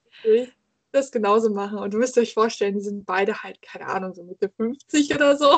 Das 0.92 1.12
genauso 1.12 1.50
machen. 1.50 1.78
Und 1.78 1.92
du 1.94 1.98
müsst 1.98 2.18
euch 2.18 2.34
vorstellen, 2.34 2.74
die 2.74 2.80
sind 2.80 3.06
beide 3.06 3.42
halt, 3.42 3.60
keine 3.62 3.86
Ahnung, 3.86 4.14
so 4.14 4.24
Mitte 4.24 4.48
50 4.56 5.14
oder 5.14 5.36
so. 5.36 5.56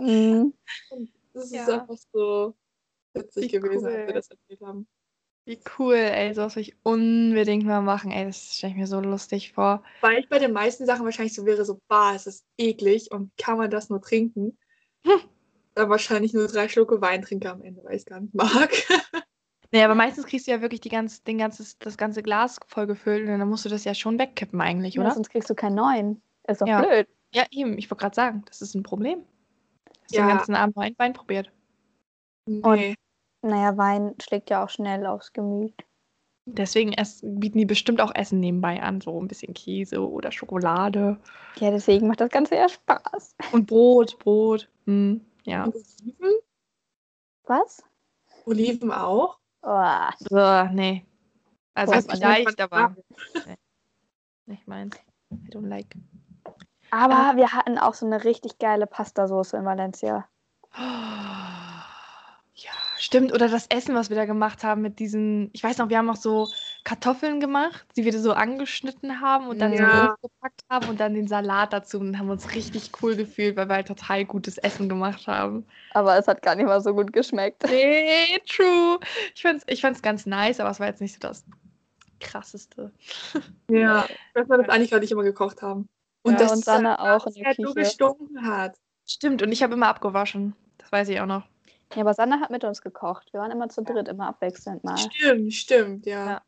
Mhm. 0.00 0.54
Das 1.34 1.44
ist 1.46 1.52
Ja. 1.52 1.80
einfach 1.80 1.96
so 2.12 2.54
witzig 3.12 3.52
Wie 3.52 3.58
gewesen, 3.60 3.86
als 3.86 3.94
cool. 3.94 4.06
wir 4.06 4.14
das 4.14 4.30
erzählt 4.30 4.60
haben. 4.62 4.86
Wie 5.48 5.58
cool, 5.78 5.94
ey. 5.94 6.34
Sowas 6.34 6.56
will 6.56 6.62
ich 6.62 6.76
unbedingt 6.82 7.64
mal 7.64 7.80
machen. 7.80 8.10
Ey, 8.10 8.26
das 8.26 8.54
stelle 8.58 8.72
ich 8.74 8.78
mir 8.78 8.86
so 8.86 9.00
lustig 9.00 9.52
vor. 9.52 9.82
Weil 10.02 10.18
ich 10.18 10.28
bei 10.28 10.38
den 10.38 10.52
meisten 10.52 10.84
Sachen 10.84 11.06
wahrscheinlich 11.06 11.34
so 11.34 11.46
wäre, 11.46 11.64
so, 11.64 11.80
bah, 11.88 12.14
es 12.14 12.26
ist 12.26 12.44
eklig 12.58 13.10
und 13.10 13.30
kann 13.38 13.56
man 13.56 13.70
das 13.70 13.88
nur 13.88 14.02
trinken? 14.02 14.58
Hm. 15.06 15.12
Dann 15.74 15.88
wahrscheinlich 15.88 16.34
nur 16.34 16.48
drei 16.48 16.68
Schlucke 16.68 17.00
Wein 17.00 17.22
trinke 17.22 17.50
am 17.50 17.62
Ende, 17.62 17.82
weil 17.82 17.94
ich 17.94 18.00
es 18.00 18.04
gar 18.06 18.20
nicht 18.20 18.34
mag. 18.34 18.70
Nee, 19.70 19.82
aber 19.82 19.94
meistens 19.94 20.24
kriegst 20.24 20.46
du 20.46 20.50
ja 20.50 20.62
wirklich 20.62 20.80
die 20.80 20.88
ganze, 20.88 21.22
den 21.24 21.36
ganzes, 21.36 21.78
das 21.78 21.98
ganze 21.98 22.22
Glas 22.22 22.58
voll 22.66 22.86
gefüllt 22.86 23.28
und 23.28 23.38
dann 23.38 23.48
musst 23.50 23.66
du 23.66 23.68
das 23.68 23.84
ja 23.84 23.92
schon 23.94 24.18
wegkippen 24.18 24.58
eigentlich, 24.62 24.94
Ja, 24.94 25.02
oder? 25.02 25.10
sonst 25.10 25.28
kriegst 25.28 25.50
du 25.50 25.54
keinen 25.54 25.74
neuen. 25.74 26.22
Ist 26.46 26.62
doch 26.62 26.66
Ja. 26.66 26.80
blöd. 26.80 27.06
Ja, 27.34 27.44
eben. 27.50 27.76
Ich 27.76 27.90
wollte 27.90 28.00
gerade 28.00 28.14
sagen, 28.16 28.44
das 28.46 28.62
ist 28.62 28.74
ein 28.74 28.82
Problem. 28.82 29.26
Hast 30.04 30.12
Ja. 30.14 30.22
den 30.22 30.28
ganzen 30.38 30.54
Abend 30.54 30.74
nur 30.74 30.86
ein 30.86 30.94
Wein 30.96 31.12
probiert. 31.12 31.52
nee. 32.46 32.94
Naja, 33.48 33.76
Wein 33.76 34.14
schlägt 34.22 34.50
ja 34.50 34.64
auch 34.64 34.68
schnell 34.68 35.06
aufs 35.06 35.32
Gemüt. 35.32 35.74
Deswegen 36.46 36.92
ess, 36.94 37.20
bieten 37.22 37.58
die 37.58 37.66
bestimmt 37.66 38.00
auch 38.00 38.14
Essen 38.14 38.40
nebenbei 38.40 38.82
an, 38.82 39.02
so 39.02 39.20
ein 39.20 39.28
bisschen 39.28 39.52
Käse 39.52 40.00
oder 40.00 40.32
Schokolade. 40.32 41.18
Ja, 41.56 41.70
deswegen 41.70 42.08
macht 42.08 42.22
das 42.22 42.30
Ganze 42.30 42.54
ja 42.54 42.68
Spaß. 42.68 43.36
Und 43.52 43.66
Brot, 43.66 44.18
Brot. 44.18 44.70
Hm, 44.86 45.20
ja. 45.44 45.64
Und 45.64 45.74
Oliven? 45.74 46.32
Was? 47.44 47.82
Oliven 48.46 48.92
auch? 48.92 49.38
Oh, 49.62 50.08
So, 50.30 50.64
nee. 50.72 51.04
Also 51.74 51.92
man 51.92 52.02
vielleicht, 52.02 52.60
aber 52.60 52.96
nee. 53.46 53.56
nicht 54.46 54.66
meins. 54.66 54.96
I 55.30 55.50
don't 55.50 55.68
like. 55.68 55.94
aber 56.90 57.36
wir 57.36 57.52
hatten 57.52 57.78
auch 57.78 57.94
so 57.94 58.06
eine 58.06 58.24
richtig 58.24 58.58
geile 58.58 58.86
Pastasauce 58.86 59.52
in 59.52 59.64
Valencia. 59.66 60.26
Ja, 60.76 61.57
stimmt. 62.98 63.32
Oder 63.32 63.48
das 63.48 63.66
Essen, 63.68 63.94
was 63.94 64.10
wir 64.10 64.16
da 64.16 64.24
gemacht 64.24 64.64
haben 64.64 64.82
mit 64.82 64.98
diesen, 64.98 65.50
ich 65.52 65.62
weiß 65.62 65.78
noch, 65.78 65.88
wir 65.88 65.98
haben 65.98 66.10
auch 66.10 66.16
so 66.16 66.48
Kartoffeln 66.84 67.40
gemacht, 67.40 67.86
die 67.96 68.04
wir 68.04 68.18
so 68.18 68.32
angeschnitten 68.32 69.20
haben 69.20 69.48
und 69.48 69.58
dann 69.58 69.72
Ja. 69.72 70.16
so 70.20 70.28
gepackt 70.28 70.62
haben 70.70 70.88
und 70.88 71.00
dann 71.00 71.14
den 71.14 71.28
Salat 71.28 71.72
dazu 71.72 71.98
und 71.98 72.18
haben 72.18 72.30
uns 72.30 72.54
richtig 72.54 72.90
cool 73.02 73.16
gefühlt, 73.16 73.56
weil 73.56 73.68
wir 73.68 73.74
halt 73.76 73.88
total 73.88 74.24
gutes 74.24 74.58
Essen 74.58 74.88
gemacht 74.88 75.26
haben. 75.26 75.64
Aber 75.92 76.18
es 76.18 76.26
hat 76.28 76.42
gar 76.42 76.54
nicht 76.54 76.66
mal 76.66 76.80
so 76.80 76.94
gut 76.94 77.12
geschmeckt. 77.12 77.64
Nee, 77.68 78.38
true. 78.46 78.98
Ich 79.34 79.42
fand's, 79.42 79.64
ich 79.66 79.80
fand's 79.80 80.02
ganz 80.02 80.26
nice, 80.26 80.60
aber 80.60 80.70
es 80.70 80.80
war 80.80 80.86
jetzt 80.86 81.00
nicht 81.00 81.14
so 81.14 81.20
das 81.20 81.44
krasseste. 82.20 82.92
Ja. 83.70 84.06
Dass 84.34 84.48
wir 84.48 84.58
das 84.58 84.68
eigentlich 84.68 84.90
gar 84.90 85.00
nicht 85.00 85.12
immer 85.12 85.22
gekocht 85.22 85.62
haben. 85.62 85.88
Und 86.22 86.32
Ja, 86.32 86.38
das 86.40 86.52
und 86.52 86.64
Sanne 86.64 86.98
auch 86.98 87.26
in 87.26 87.34
der 87.34 87.54
Küche. 87.54 87.74
gestunken 87.74 88.46
hat. 88.46 88.76
Stimmt, 89.06 89.40
und 89.42 89.52
ich 89.52 89.62
habe 89.62 89.74
immer 89.74 89.86
abgewaschen. 89.88 90.54
Das 90.78 90.90
weiß 90.92 91.08
ich 91.10 91.20
auch 91.20 91.26
noch. 91.26 91.44
Ja, 91.94 92.02
aber 92.02 92.14
Sanne 92.14 92.40
hat 92.40 92.50
mit 92.50 92.64
uns 92.64 92.82
gekocht. 92.82 93.32
Wir 93.32 93.40
waren 93.40 93.50
immer 93.50 93.68
zu 93.68 93.82
dritt, 93.82 94.08
immer 94.08 94.28
abwechselnd 94.28 94.84
mal. 94.84 94.98
Stimmt, 94.98 95.54
stimmt, 95.54 96.06
ja. 96.06 96.26
Ja. 96.26 96.42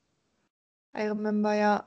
I 0.96 1.08
remember, 1.08 1.54
ja. 1.54 1.84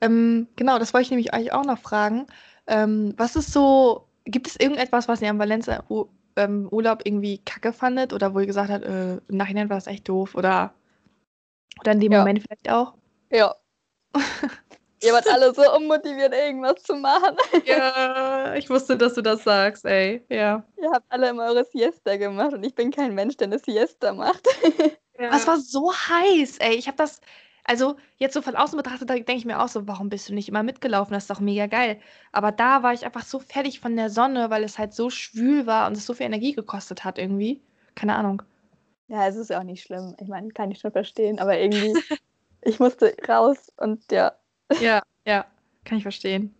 Ähm, 0.00 0.48
genau, 0.56 0.78
das 0.78 0.92
wollte 0.92 1.04
ich 1.04 1.10
nämlich 1.10 1.32
eigentlich 1.32 1.52
auch 1.52 1.64
noch 1.64 1.78
fragen. 1.78 2.26
Ähm, 2.66 3.14
was 3.16 3.36
ist 3.36 3.52
so, 3.52 4.08
gibt 4.24 4.48
es 4.48 4.56
irgendetwas, 4.56 5.08
was 5.08 5.22
ihr 5.22 5.30
am 5.30 5.38
Valencia 5.38 5.84
U 5.88 6.06
ähm, 6.36 6.68
Urlaub 6.70 7.02
irgendwie 7.04 7.38
kacke 7.38 7.72
fandet 7.72 8.12
oder 8.12 8.34
wo 8.34 8.40
ihr 8.40 8.46
gesagt 8.46 8.70
habt, 8.70 8.84
äh, 8.84 9.16
im 9.16 9.36
Nachhinein 9.36 9.70
war 9.70 9.76
das 9.76 9.86
echt 9.86 10.08
doof 10.08 10.34
oder, 10.34 10.74
oder 11.80 11.92
in 11.92 12.00
dem 12.00 12.12
Ja. 12.12 12.18
Moment 12.18 12.42
vielleicht 12.42 12.70
auch? 12.70 12.94
Ja. 13.30 13.54
Ihr 15.02 15.12
wart 15.12 15.28
alle 15.28 15.52
so 15.54 15.62
unmotiviert, 15.74 16.32
irgendwas 16.32 16.82
zu 16.82 16.94
machen. 16.94 17.36
Ja, 17.66 18.54
ich 18.54 18.70
wusste, 18.70 18.96
dass 18.96 19.14
du 19.14 19.22
das 19.22 19.44
sagst, 19.44 19.84
ey. 19.84 20.24
Ja. 20.28 20.64
Ihr 20.80 20.90
habt 20.90 21.04
alle 21.08 21.30
immer 21.30 21.46
eure 21.46 21.64
Siesta 21.64 22.16
gemacht 22.16 22.54
und 22.54 22.64
ich 22.64 22.74
bin 22.74 22.90
kein 22.90 23.14
Mensch, 23.14 23.36
der 23.36 23.48
eine 23.48 23.58
Siesta 23.58 24.12
macht. 24.12 24.46
ja. 25.18 25.30
Das 25.30 25.46
war 25.46 25.58
so 25.58 25.92
heiß, 25.92 26.58
ey. 26.58 26.76
Ich 26.76 26.86
habe 26.86 26.96
das, 26.96 27.20
also 27.64 27.96
jetzt 28.16 28.34
so 28.34 28.42
von 28.42 28.56
außen 28.56 28.76
betrachtet, 28.76 29.10
da 29.10 29.14
denke 29.14 29.34
ich 29.34 29.44
mir 29.44 29.60
auch 29.60 29.68
so, 29.68 29.86
warum 29.86 30.08
bist 30.08 30.28
du 30.28 30.34
nicht 30.34 30.48
immer 30.48 30.62
mitgelaufen? 30.62 31.12
Das 31.12 31.24
ist 31.24 31.30
doch 31.30 31.40
mega 31.40 31.66
geil. 31.66 32.00
Aber 32.32 32.52
da 32.52 32.82
war 32.82 32.94
ich 32.94 33.04
einfach 33.04 33.24
so 33.24 33.38
fertig 33.38 33.80
von 33.80 33.96
der 33.96 34.08
Sonne, 34.08 34.48
weil 34.50 34.64
es 34.64 34.78
halt 34.78 34.94
so 34.94 35.10
schwül 35.10 35.66
war 35.66 35.86
und 35.88 35.96
es 35.96 36.06
so 36.06 36.14
viel 36.14 36.26
Energie 36.26 36.52
gekostet 36.52 37.04
hat 37.04 37.18
irgendwie. 37.18 37.60
Keine 37.94 38.14
Ahnung. 38.14 38.42
Ja, 39.08 39.28
es 39.28 39.36
ist 39.36 39.50
ja 39.50 39.58
auch 39.58 39.64
nicht 39.64 39.82
schlimm. 39.82 40.16
Ich 40.20 40.28
meine, 40.28 40.48
kann 40.48 40.70
ich 40.70 40.80
schon 40.80 40.92
verstehen, 40.92 41.38
aber 41.38 41.58
irgendwie, 41.58 41.94
ich 42.62 42.80
musste 42.80 43.14
raus 43.28 43.72
und 43.76 44.10
ja. 44.10 44.32
Ja, 44.78 45.02
ja, 45.26 45.46
kann 45.84 45.98
ich 45.98 46.02
verstehen. 46.02 46.54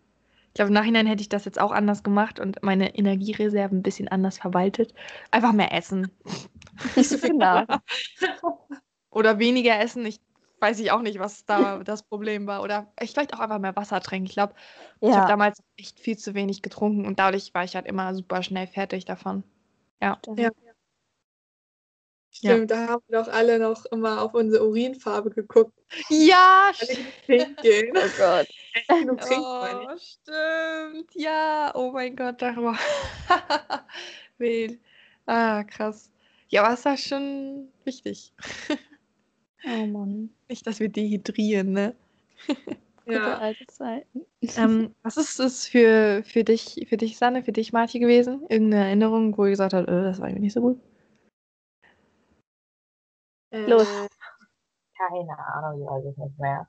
Ich 0.49 0.55
glaube, 0.55 0.69
im 0.69 0.75
Nachhinein 0.75 1.07
hätte 1.07 1.21
ich 1.21 1.29
das 1.29 1.45
jetzt 1.45 1.61
auch 1.61 1.73
anders 1.73 2.03
gemacht 2.03 2.41
und 2.41 2.63
meine 2.63 2.95
Energiereserven 2.97 3.79
ein 3.79 3.83
bisschen 3.83 4.09
anders 4.09 4.39
verwaltet. 4.39 4.95
Einfach 5.31 5.53
mehr 5.53 5.73
essen. 5.73 6.11
nicht 6.97 7.11
so 7.11 7.19
viel 7.19 7.33
Genau. 7.39 7.65
Oder 9.11 9.39
weniger 9.39 9.79
essen. 9.81 10.05
Ich 10.07 10.21
weiß 10.61 10.79
ich 10.81 10.91
auch 10.91 11.03
nicht, 11.03 11.19
was 11.19 11.45
da 11.45 11.83
das 11.85 12.03
Problem 12.03 12.47
war. 12.47 12.63
Oder 12.63 12.93
ich 13.01 13.13
vielleicht 13.13 13.35
auch 13.35 13.41
einfach 13.41 13.59
mehr 13.59 13.77
Wasser 13.77 14.01
trinken. 14.01 14.27
Ich 14.27 14.33
glaube, 14.35 14.55
ich 15.09 15.17
habe 15.17 15.27
Ja, 15.27 15.27
damals 15.27 15.63
echt 15.77 16.01
viel 16.01 16.17
zu 16.19 16.35
wenig 16.35 16.63
getrunken 16.63 17.07
und 17.07 17.19
dadurch 17.19 17.55
war 17.55 17.65
ich 17.65 17.77
halt 17.77 17.87
immer 17.87 18.15
super 18.15 18.43
schnell 18.43 18.67
fertig 18.67 19.05
davon. 19.05 19.45
stimmt. 20.19 20.39
Ja. 20.39 20.51
Stimmt, 22.37 22.71
da 22.71 22.87
haben 22.89 23.03
wir 23.09 23.23
doch 23.23 23.33
alle 23.33 23.59
noch 23.59 23.87
immer 23.87 24.21
auf 24.21 24.35
unsere 24.35 24.67
Urinfarbe 24.69 25.31
geguckt. 25.31 25.73
Ja, 26.11 26.71
gehen. 27.27 27.57
Oh 27.97 28.09
Gott. 28.19 28.47
Oh, 28.89 29.97
stimmt. 29.97 31.15
Ja, 31.15 31.73
oh 31.75 31.93
mein 31.93 32.15
Gott, 32.15 32.43
darüber. 32.43 32.77
Wild. 34.39 34.79
Ah, 35.25 35.65
krass. 35.65 36.11
Ja, 36.49 36.63
aber 36.63 36.75
es 36.75 36.85
war 36.85 36.97
schon 36.99 37.69
wichtig. 37.85 38.33
Oh 39.65 39.87
Mann. 39.87 40.29
Nicht, 40.49 40.67
dass 40.67 40.79
wir 40.79 40.91
dehydrieren, 40.91 41.73
ne? 41.73 41.95
Gute 43.05 43.15
Ja. 43.15 43.39
alte 43.39 43.67
Zeiten. 43.67 44.27
Ähm, 44.59 44.95
was 45.03 45.17
ist 45.17 45.41
es 45.41 45.67
für, 45.67 46.23
für 46.25 46.45
dich, 46.45 46.87
für 46.89 46.99
dich, 46.99 47.17
Sanne, 47.17 47.43
für 47.43 47.53
dich, 47.53 47.73
Marti, 47.73 47.99
gewesen? 47.99 48.43
Irgendeine 48.51 48.85
Erinnerung, 48.85 49.37
wo 49.39 49.45
ihr 49.45 49.51
gesagt 49.53 49.73
habt, 49.73 49.89
äh, 49.89 50.03
das 50.03 50.21
war 50.21 50.29
irgendwie 50.29 50.45
nicht 50.45 50.53
so 50.53 50.61
gut? 50.61 50.79
Äh, 53.57 53.71
Los. 53.71 53.89
Keine 54.97 55.39
Ahnung, 55.39 55.81
ich 55.83 55.87
weiß 55.87 56.05
es 56.05 56.17
nicht 56.17 56.39
mehr. 56.39 56.69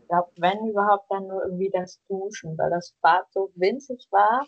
Ich 0.00 0.08
glaube, 0.08 0.30
wenn 0.36 0.68
überhaupt, 0.68 1.10
dann 1.10 1.26
nur 1.26 1.44
irgendwie 1.44 1.70
das 1.70 2.00
Duschen, 2.08 2.56
weil 2.58 2.70
das 2.70 2.94
Bad 3.00 3.26
so 3.32 3.50
winzig 3.54 4.06
war. 4.10 4.46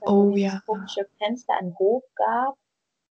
Oh 0.00 0.30
es 0.34 0.40
ja. 0.40 0.62
komische 0.66 1.06
Fenster 1.18 1.54
im 1.60 1.76
Hof 1.78 2.04
gab. 2.14 2.56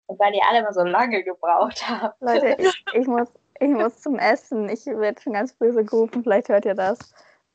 Und 0.06 0.18
weil 0.20 0.32
die 0.32 0.42
alle 0.48 0.60
immer 0.60 0.72
so 0.72 0.82
lange 0.82 1.24
gebraucht 1.24 1.88
haben. 1.88 2.14
Leute, 2.20 2.56
ich, 2.58 2.84
ich, 2.92 3.06
muss, 3.06 3.28
ich 3.58 3.70
muss 3.70 4.00
zum 4.00 4.18
Essen. 4.18 4.68
Ich 4.68 4.86
werde 4.86 5.20
schon 5.20 5.32
ganz 5.32 5.52
böse 5.54 5.84
gerufen. 5.84 6.22
Vielleicht 6.22 6.48
hört 6.48 6.64
ihr 6.64 6.74
das. 6.74 6.98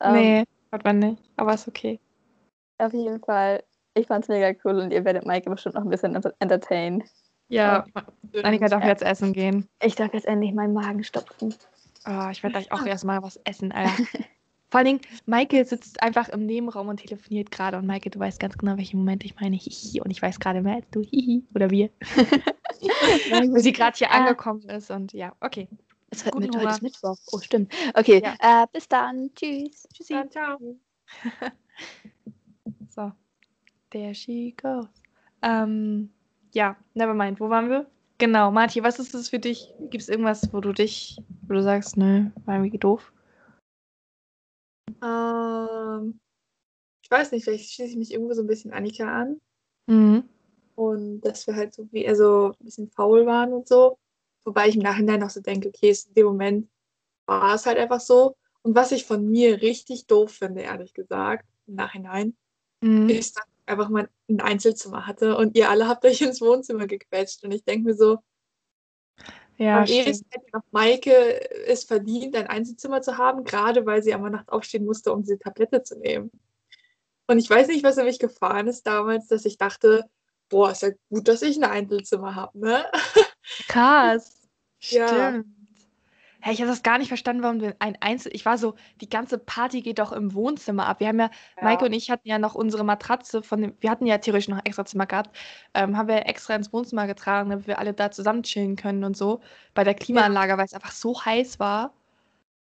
Ähm, 0.02 0.14
nee, 0.14 0.44
hört 0.72 0.84
man 0.84 1.00
nicht, 1.00 1.24
aber 1.38 1.54
ist 1.54 1.68
okay. 1.68 2.00
Auf 2.78 2.94
jeden 2.94 3.22
Fall. 3.24 3.64
Ich 3.94 4.08
fand's 4.08 4.28
mega 4.28 4.58
cool 4.66 4.80
und 4.80 4.92
ihr 4.92 5.06
werdet 5.06 5.26
Maike 5.26 5.50
bestimmt 5.50 5.76
noch 5.76 5.84
ein 5.84 5.90
bisschen 5.90 6.16
enter- 6.16 6.34
entertainen. 6.40 7.04
Ja, 7.52 7.86
Annika 8.44 8.68
darf 8.70 8.82
Ja. 8.84 8.90
jetzt 8.90 9.04
essen 9.04 9.34
gehen. 9.34 9.68
Ich 9.84 9.96
darf 9.96 10.14
jetzt 10.14 10.26
endlich 10.26 10.54
meinen 10.54 10.74
Magen 10.74 11.04
stopfen. 11.04 11.54
Oh, 12.08 12.30
ich 12.32 12.42
werde 12.44 12.54
gleich 12.54 12.72
auch 12.72 12.86
erstmal 12.86 13.22
was 13.22 13.38
essen, 13.44 13.72
Alter. 13.72 13.92
Vor 14.72 14.78
allen 14.78 14.86
Dingen, 14.86 15.02
Maike 15.26 15.66
sitzt 15.66 16.02
einfach 16.02 16.30
im 16.30 16.46
Nebenraum 16.46 16.88
und 16.88 16.98
telefoniert 17.02 17.52
gerade. 17.52 17.78
Und 17.78 17.86
Maike, 17.88 18.10
du 18.10 18.18
weißt 18.20 18.40
ganz 18.40 18.58
genau, 18.58 18.78
welchen 18.78 19.00
Moment 19.00 19.26
ich 19.26 19.36
meine. 19.36 19.58
Hihi. 19.58 20.00
Und 20.00 20.12
ich 20.12 20.22
weiß 20.22 20.40
gerade 20.40 20.62
mehr 20.62 20.76
als 20.76 20.86
du. 20.92 21.02
Hihi. 21.02 21.44
Oder 21.54 21.70
wir. 21.70 21.90
Wie 22.80 23.60
sie 23.60 23.74
gerade 23.74 23.98
hier 23.98 24.10
Ah. 24.12 24.20
angekommen 24.20 24.62
ist. 24.70 24.90
Und 24.90 25.12
ja, 25.12 25.34
okay. 25.42 25.68
Es 26.10 26.24
wird 26.26 26.40
mit, 26.40 26.56
heute 26.56 26.70
ist 26.70 26.82
Mittwoch. 26.82 27.18
Oh, 27.34 27.40
stimmt. 27.40 27.74
Okay, 27.96 28.22
Ja. 28.24 28.64
äh, 28.64 28.68
bis 28.72 28.88
dann. 28.88 29.30
Tschüss. 29.36 29.88
Tschüssi. 29.94 30.14
Dann, 30.14 30.32
ciao. 30.32 30.58
So. 32.90 33.12
There 33.92 34.14
she 34.14 34.56
goes. 34.62 34.88
Ähm, 35.42 36.10
ja, 36.54 36.76
nevermind. 36.94 37.40
Wo 37.40 37.50
waren 37.50 37.70
wir? 37.70 37.90
Genau, 38.18 38.52
Marti, 38.52 38.84
was 38.84 39.00
ist 39.00 39.14
das 39.14 39.30
für 39.30 39.40
dich? 39.40 39.74
Gibt 39.90 40.04
es 40.04 40.10
irgendwas, 40.10 40.54
wo 40.54 40.62
du 40.62 40.74
dich, 40.74 41.18
wo 41.48 41.54
du 41.54 41.64
sagst, 41.64 41.98
nö, 41.98 42.30
war 42.46 42.56
irgendwie 42.56 42.78
doof? 42.78 43.12
Ähm, 45.04 46.20
ich 47.04 47.10
weiß 47.10 47.32
nicht, 47.32 47.44
vielleicht 47.44 47.72
schließe 47.72 47.92
ich 47.92 47.98
mich 47.98 48.12
irgendwo 48.12 48.34
so 48.34 48.42
ein 48.42 48.48
bisschen 48.48 48.74
Annika 48.74 49.06
an. 49.06 49.42
Mhm. 49.88 50.30
Und 50.76 51.22
dass 51.22 51.48
wir 51.48 51.56
halt 51.56 51.74
so 51.74 51.88
wie, 51.92 52.08
also 52.08 52.54
ein 52.60 52.66
bisschen 52.66 52.92
faul 52.92 53.26
waren 53.26 53.54
und 53.54 53.68
so. 53.68 53.98
Wobei 54.46 54.68
ich 54.68 54.76
im 54.76 54.82
Nachhinein 54.82 55.24
auch 55.24 55.30
so 55.30 55.42
denke, 55.42 55.70
okay, 55.70 55.90
in 55.90 56.14
dem 56.14 56.26
Moment 56.28 56.70
war 57.26 57.56
es 57.56 57.66
halt 57.66 57.78
einfach 57.78 58.00
so. 58.00 58.36
Und 58.62 58.76
was 58.76 58.92
ich 58.92 59.06
von 59.06 59.28
mir 59.30 59.62
richtig 59.62 60.06
doof 60.08 60.32
finde, 60.32 60.62
ehrlich 60.62 60.94
gesagt, 60.94 61.46
im 61.68 61.76
Nachhinein, 61.76 62.36
Mhm. 62.82 63.10
ist, 63.10 63.38
dass 63.38 63.46
einfach 63.66 63.90
mal 63.90 64.10
ein 64.30 64.42
Einzelzimmer 64.42 65.08
hatte 65.08 65.38
und 65.38 65.56
ihr 65.56 65.70
alle 65.70 65.88
habt 65.88 66.06
euch 66.06 66.22
ins 66.22 66.42
Wohnzimmer 66.42 66.88
gequetscht. 66.88 67.44
Und 67.44 67.52
ich 67.52 67.64
denke 67.64 67.90
mir 67.90 67.96
so, 67.96 68.18
Ja, 69.58 69.80
am 69.80 69.86
ehesten 69.86 70.28
noch 70.54 70.64
Maike 70.72 71.68
es 71.68 71.84
verdient, 71.84 72.36
ein 72.36 72.48
Einzelzimmer 72.48 73.02
zu 73.02 73.18
haben, 73.18 73.44
gerade 73.44 73.86
weil 73.86 74.02
sie 74.02 74.14
einmal 74.14 74.32
Nacht 74.32 74.52
aufstehen 74.52 74.86
musste, 74.86 75.14
um 75.14 75.22
diese 75.22 75.38
Tablette 75.38 75.84
zu 75.84 75.98
nehmen. 76.00 76.32
Und 77.28 77.40
ich 77.40 77.50
weiß 77.50 77.68
nicht, 77.68 77.84
was 77.84 77.98
in 77.98 78.06
mich 78.06 78.20
gefahren 78.20 78.68
ist 78.68 78.88
damals, 78.88 79.28
dass 79.28 79.46
ich 79.46 79.58
dachte, 79.58 80.06
boah, 80.50 80.72
ist 80.72 80.82
ja 80.82 80.90
gut, 81.10 81.28
dass 81.28 81.42
ich 81.44 81.58
ein 81.58 81.64
Einzelzimmer 81.64 82.36
habe, 82.36 82.60
ne? 82.60 82.86
Krass. 83.68 84.50
Ja. 84.82 85.08
Stimmt. 85.08 85.61
Hey, 86.44 86.54
ich 86.54 86.62
habe 86.62 86.72
das 86.72 86.82
gar 86.82 86.98
nicht 86.98 87.10
verstanden, 87.10 87.44
warum 87.44 87.62
wir 87.62 87.76
ein 87.78 87.98
Einzel. 88.02 88.32
Ich 88.34 88.46
war 88.46 88.58
so, 88.58 88.74
die 89.00 89.10
ganze 89.10 89.38
Party 89.38 89.82
geht 89.82 90.00
doch 90.00 90.12
im 90.12 90.34
Wohnzimmer 90.34 90.88
ab. 90.88 91.00
Wir 91.00 91.08
haben 91.08 91.20
ja, 91.20 91.30
Maike 91.62 91.86
und 91.86 91.94
ich 91.94 92.10
hatten 92.10 92.28
ja 92.28 92.40
noch 92.40 92.56
unsere 92.56 92.84
Matratze 92.84 93.44
von 93.44 93.62
dem, 93.62 93.74
wir 93.80 93.92
hatten 93.92 94.08
ja 94.08 94.18
theoretisch 94.18 94.48
noch 94.48 94.58
ein 94.58 94.66
extra 94.66 94.84
Zimmer 94.84 95.06
gehabt, 95.06 95.36
ähm, 95.76 95.96
haben 95.96 96.08
wir 96.08 96.26
extra 96.28 96.56
ins 96.56 96.74
Wohnzimmer 96.74 97.06
getragen, 97.06 97.52
damit 97.52 97.68
wir 97.68 97.78
alle 97.78 97.94
da 97.94 98.10
zusammen 98.10 98.42
chillen 98.42 98.76
können 98.76 99.04
und 99.04 99.16
so. 99.16 99.42
Bei 99.76 99.84
der 99.84 99.94
Klimaanlage, 99.94 100.58
weil 100.58 100.66
es 100.66 100.74
einfach 100.74 100.92
so 100.92 101.24
heiß 101.24 101.60
war. 101.60 101.94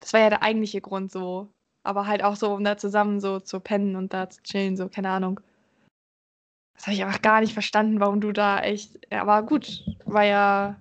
Das 0.00 0.12
war 0.12 0.20
ja 0.20 0.28
der 0.28 0.42
eigentliche 0.42 0.82
Grund 0.82 1.10
so. 1.10 1.48
Aber 1.82 2.06
halt 2.06 2.22
auch 2.22 2.36
so, 2.36 2.52
um 2.52 2.62
da 2.62 2.76
zusammen 2.76 3.20
so 3.20 3.40
zu 3.40 3.60
pennen 3.60 3.96
und 3.96 4.12
da 4.12 4.28
zu 4.28 4.42
chillen, 4.42 4.76
so, 4.76 4.88
keine 4.88 5.08
Ahnung. 5.08 5.40
Das 6.74 6.86
habe 6.86 6.94
ich 6.94 7.04
einfach 7.04 7.22
gar 7.22 7.40
nicht 7.40 7.54
verstanden, 7.54 8.00
warum 8.00 8.20
du 8.20 8.32
da 8.32 8.60
echt. 8.60 8.98
Ja, 9.10 9.22
aber 9.22 9.42
gut, 9.42 9.84
war 10.04 10.24
ja, 10.24 10.76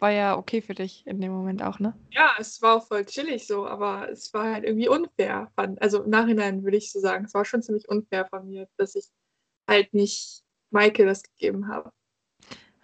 war 0.00 0.10
ja 0.10 0.36
okay 0.36 0.62
für 0.62 0.74
dich 0.74 1.06
in 1.06 1.20
dem 1.20 1.32
Moment 1.32 1.62
auch, 1.62 1.78
ne? 1.78 1.94
Ja, 2.10 2.34
es 2.38 2.60
war 2.62 2.76
auch 2.76 2.86
voll 2.86 3.04
chillig 3.04 3.46
so, 3.46 3.66
aber 3.66 4.10
es 4.10 4.32
war 4.32 4.52
halt 4.52 4.64
irgendwie 4.64 4.88
unfair. 4.88 5.50
Also 5.56 6.02
im 6.02 6.10
Nachhinein 6.10 6.62
würde 6.62 6.76
ich 6.76 6.92
so 6.92 7.00
sagen, 7.00 7.24
es 7.24 7.34
war 7.34 7.44
schon 7.44 7.62
ziemlich 7.62 7.88
unfair 7.88 8.26
von 8.26 8.46
mir, 8.48 8.68
dass 8.76 8.94
ich 8.94 9.06
halt 9.68 9.92
nicht 9.94 10.42
Maike 10.70 11.04
das 11.04 11.22
gegeben 11.22 11.68
habe. 11.68 11.92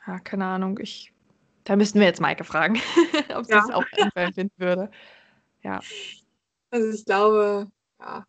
Ja, 0.07 0.19
keine 0.21 0.45
Ahnung. 0.47 0.79
Ich, 0.81 1.13
da 1.65 1.77
müssten 1.77 1.99
wir 1.99 2.07
jetzt 2.07 2.21
Maike 2.21 2.45
fragen, 2.45 2.75
ob 3.35 3.45
sie 3.47 3.53
Ja. 3.53 3.65
es 3.65 3.71
auch 3.71 3.85
unfair 3.99 4.33
finden 4.33 4.55
würde. 4.59 4.91
Ja. 5.63 5.81
Also 6.71 6.89
ich 6.91 7.05
glaube, 7.05 7.71
ja. 8.01 8.27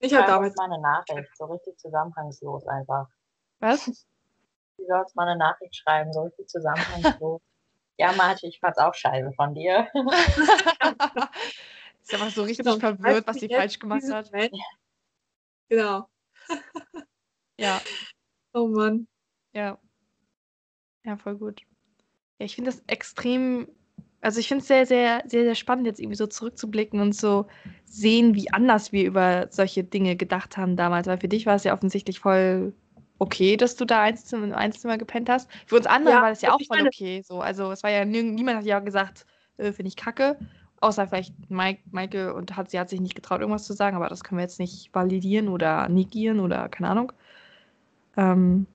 Ich 0.00 0.12
habe 0.14 0.26
damals 0.26 0.54
damals 0.54 0.56
mal 0.56 0.64
eine 0.72 0.82
Nachricht, 0.82 1.36
so 1.36 1.44
richtig 1.44 1.78
zusammenhangslos 1.78 2.66
einfach. 2.66 3.06
Was? 3.60 4.06
Du 4.82 4.88
sollst 4.88 5.14
mal 5.14 5.28
eine 5.28 5.38
Nachricht 5.38 5.76
schreiben, 5.76 6.12
so 6.12 6.22
richtig 6.22 6.48
zusammenhangslos. 6.48 7.40
ja, 7.98 8.12
Martin, 8.12 8.48
ich 8.48 8.58
fand's 8.58 8.78
auch 8.78 8.94
scheiße 8.94 9.32
von 9.36 9.54
dir. 9.54 9.86
ist 12.02 12.12
einfach 12.12 12.30
so 12.30 12.42
richtig 12.42 12.64
Genau, 12.66 12.78
verwirrt, 12.78 13.26
was 13.28 13.38
sie 13.38 13.48
falsch 13.48 13.78
gemacht 13.78 14.02
hat. 14.10 14.32
Moment- 14.32 14.52
Genau. 15.68 16.08
Ja, 17.58 17.80
Oh 18.54 18.66
Mann. 18.66 19.06
ja. 19.54 19.78
Ja, 21.04 21.16
voll 21.16 21.36
gut. 21.36 21.60
Ja, 22.38 22.46
ich 22.46 22.54
finde 22.56 22.70
das 22.70 22.82
extrem, 22.86 23.68
also 24.20 24.40
ich 24.40 24.48
finde 24.48 24.62
es 24.62 24.68
sehr, 24.68 24.84
sehr, 24.86 25.22
sehr, 25.26 25.44
sehr 25.44 25.54
spannend, 25.54 25.86
jetzt 25.86 26.00
irgendwie 26.00 26.16
so 26.16 26.26
zurückzublicken 26.26 27.00
und 27.00 27.14
so 27.14 27.46
sehen, 27.84 28.34
wie 28.34 28.52
anders 28.52 28.92
wir 28.92 29.04
über 29.06 29.46
solche 29.50 29.84
Dinge 29.84 30.16
gedacht 30.16 30.56
haben 30.56 30.76
damals. 30.76 31.06
Weil 31.06 31.18
für 31.18 31.28
dich 31.28 31.46
war 31.46 31.54
es 31.54 31.64
ja 31.64 31.72
offensichtlich 31.72 32.20
voll 32.20 32.74
okay, 33.22 33.56
dass 33.56 33.76
du 33.76 33.84
da 33.84 34.02
Einzelzimmer, 34.02 34.44
im 34.44 34.52
Einzelzimmer 34.52 34.98
gepennt 34.98 35.28
hast. 35.30 35.48
Für 35.66 35.76
uns 35.76 35.86
anderen 35.86 36.16
Ja, 36.16 36.22
war 36.22 36.30
das 36.30 36.42
ja 36.42 36.50
also 36.50 36.64
auch 36.64 36.66
voll 36.66 36.78
meine- 36.78 36.88
okay. 36.88 37.22
So. 37.24 37.40
Also 37.40 37.70
es 37.70 37.82
war 37.84 37.90
ja 37.90 38.04
niemand 38.04 38.58
hat 38.58 38.64
ja 38.64 38.80
gesagt, 38.80 39.26
äh, 39.58 39.72
finde 39.72 39.88
ich 39.88 39.96
kacke. 39.96 40.36
Außer 40.80 41.06
vielleicht 41.06 41.32
Mike, 41.48 41.82
Maike 41.92 42.34
und 42.34 42.56
hat, 42.56 42.70
sie 42.70 42.80
hat 42.80 42.88
sich 42.88 43.00
nicht 43.00 43.14
getraut, 43.14 43.40
irgendwas 43.40 43.64
zu 43.64 43.72
sagen, 43.74 43.96
aber 43.96 44.08
das 44.08 44.24
können 44.24 44.38
wir 44.38 44.42
jetzt 44.42 44.58
nicht 44.58 44.92
validieren 44.92 45.48
oder 45.48 45.88
negieren 45.88 46.40
oder 46.40 46.68
keine 46.68 46.88
Ahnung. 46.90 47.12
Ähm, 48.16 48.66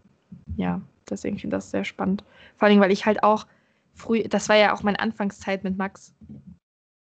ja, 0.56 0.82
deswegen 1.10 1.38
finde 1.38 1.58
ich 1.58 1.58
das 1.60 1.72
sehr 1.72 1.84
spannend. 1.84 2.24
Vor 2.56 2.70
allem, 2.70 2.80
weil 2.80 2.92
ich 2.94 3.06
halt 3.06 3.24
auch 3.24 3.46
früh, 3.94 4.24
das 4.24 4.48
war 4.48 4.56
ja 4.56 4.74
auch 4.74 4.84
meine 4.84 5.02
Anfangszeit 5.02 5.66
mit 5.66 5.78
Max, 5.78 6.14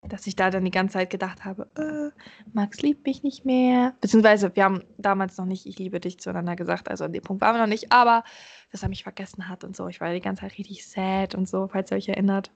dass 0.08 0.26
ich 0.26 0.36
da 0.36 0.50
dann 0.50 0.64
die 0.64 0.70
ganze 0.70 0.94
Zeit 0.94 1.10
gedacht 1.10 1.44
habe, 1.44 1.68
äh, 1.76 2.10
Max 2.52 2.80
liebt 2.80 3.06
mich 3.06 3.22
nicht 3.22 3.44
mehr. 3.44 3.94
Beziehungsweise 4.00 4.54
wir 4.54 4.64
haben 4.64 4.82
damals 4.96 5.36
noch 5.36 5.46
nicht 5.46 5.66
ich 5.66 5.78
liebe 5.78 6.00
dich 6.00 6.18
zueinander 6.18 6.56
gesagt, 6.56 6.88
also 6.88 7.04
an 7.04 7.12
dem 7.12 7.22
Punkt 7.22 7.42
waren 7.42 7.54
wir 7.54 7.60
noch 7.60 7.66
nicht, 7.66 7.92
aber 7.92 8.24
dass 8.72 8.82
er 8.82 8.88
mich 8.88 9.02
vergessen 9.02 9.48
hat 9.48 9.64
und 9.64 9.76
so. 9.76 9.88
Ich 9.88 10.00
war 10.00 10.12
die 10.12 10.20
ganze 10.20 10.42
Zeit 10.42 10.58
richtig 10.58 10.86
sad 10.86 11.34
und 11.34 11.48
so, 11.48 11.68
falls 11.68 11.90
ihr 11.90 11.96
euch 11.96 12.08
erinnert. 12.08 12.50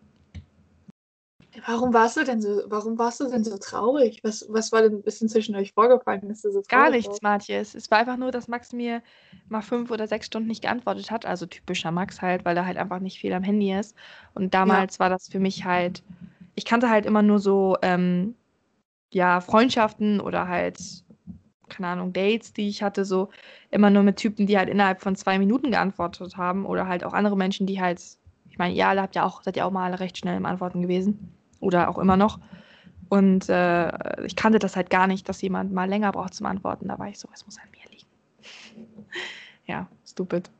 Warum 1.67 1.93
warst 1.93 2.17
du 2.17 2.25
denn 2.25 2.41
so, 2.41 2.63
warum 2.67 2.99
warst 2.99 3.21
du 3.21 3.29
denn 3.29 3.45
so 3.45 3.59
traurig? 3.59 4.21
Was, 4.23 4.47
was 4.49 4.73
war 4.73 4.83
denn 4.83 4.95
ein 4.95 5.03
bisschen 5.03 5.29
zwischen 5.29 5.55
euch 5.55 5.73
vorgefallen, 5.75 6.27
dass 6.29 6.41
du 6.43 6.51
so 6.51 6.63
Gar 6.67 6.91
nichts? 6.91 7.21
Matthias. 7.21 7.75
Es 7.75 7.91
war 7.91 7.99
einfach 7.99 8.17
nur, 8.17 8.31
dass 8.31 8.49
Max 8.49 8.73
mir 8.73 9.03
mal 9.49 9.61
fünf 9.61 9.91
oder 9.91 10.07
sechs 10.07 10.27
Stunden 10.27 10.49
nicht 10.49 10.63
geantwortet 10.63 11.11
hat. 11.11 11.27
Also 11.27 11.45
typischer 11.45 11.91
Max 11.91 12.23
halt, 12.23 12.47
weil 12.47 12.57
er 12.57 12.65
halt 12.65 12.79
einfach 12.79 13.01
nicht 13.01 13.19
viel 13.19 13.35
am 13.35 13.43
Handy 13.43 13.75
ist. 13.75 13.95
Und 14.35 14.55
damals 14.55 14.99
war 14.99 15.11
das 15.11 15.29
für 15.29 15.41
mich 15.41 15.67
halt, 15.67 16.03
ich 16.55 16.65
kannte 16.65 16.91
halt 16.91 17.07
immer 17.07 17.23
nur 17.23 17.39
so, 17.39 17.77
ähm, 17.83 18.35
ja, 19.11 19.41
Freundschaften 19.41 20.21
oder 20.21 20.49
halt, 20.49 20.79
keine 21.69 21.89
Ahnung, 21.89 22.13
Dates, 22.13 22.53
die 22.53 22.69
ich 22.69 22.83
hatte, 22.83 23.05
so 23.05 23.29
immer 23.71 23.91
nur 23.91 24.03
mit 24.03 24.17
Typen, 24.17 24.47
die 24.47 24.59
halt 24.59 24.69
innerhalb 24.69 25.01
von 25.01 25.17
zwei 25.17 25.39
Minuten 25.39 25.71
geantwortet 25.71 26.37
haben. 26.37 26.67
Oder 26.67 26.89
halt 26.89 27.05
auch 27.05 27.13
andere 27.13 27.37
Menschen, 27.37 27.67
die 27.67 27.81
halt, 27.81 28.01
ich 28.51 28.59
meine, 28.59 28.75
ihr 28.75 28.89
alle 28.89 29.03
habt 29.03 29.15
ja 29.15 29.25
auch, 29.25 29.43
seid 29.43 29.57
ja 29.57 29.65
auch 29.65 29.71
mal 29.71 29.87
alle 29.87 30.01
recht 30.01 30.19
schnell 30.19 30.37
im 30.37 30.47
Antworten 30.47 30.83
gewesen. 30.83 31.33
Oder 31.61 31.89
auch 31.89 31.99
immer 31.99 32.17
noch. 32.17 32.39
Und 33.09 33.49
äh, 33.49 34.25
ich 34.25 34.37
kannte 34.37 34.59
das 34.59 34.77
halt 34.77 34.91
gar 34.91 35.07
nicht, 35.07 35.29
dass 35.29 35.43
jemand 35.43 35.73
mal 35.73 35.89
länger 35.89 36.13
braucht 36.13 36.35
zum 36.35 36.47
Antworten. 36.47 36.89
Da 36.89 36.99
war 36.99 37.09
ich 37.09 37.19
so, 37.19 37.29
es 37.33 37.45
muss 37.45 37.59
an 37.59 37.69
mir 37.71 37.91
liegen. 37.91 38.09
ja, 39.67 39.87
stupid. 40.07 40.51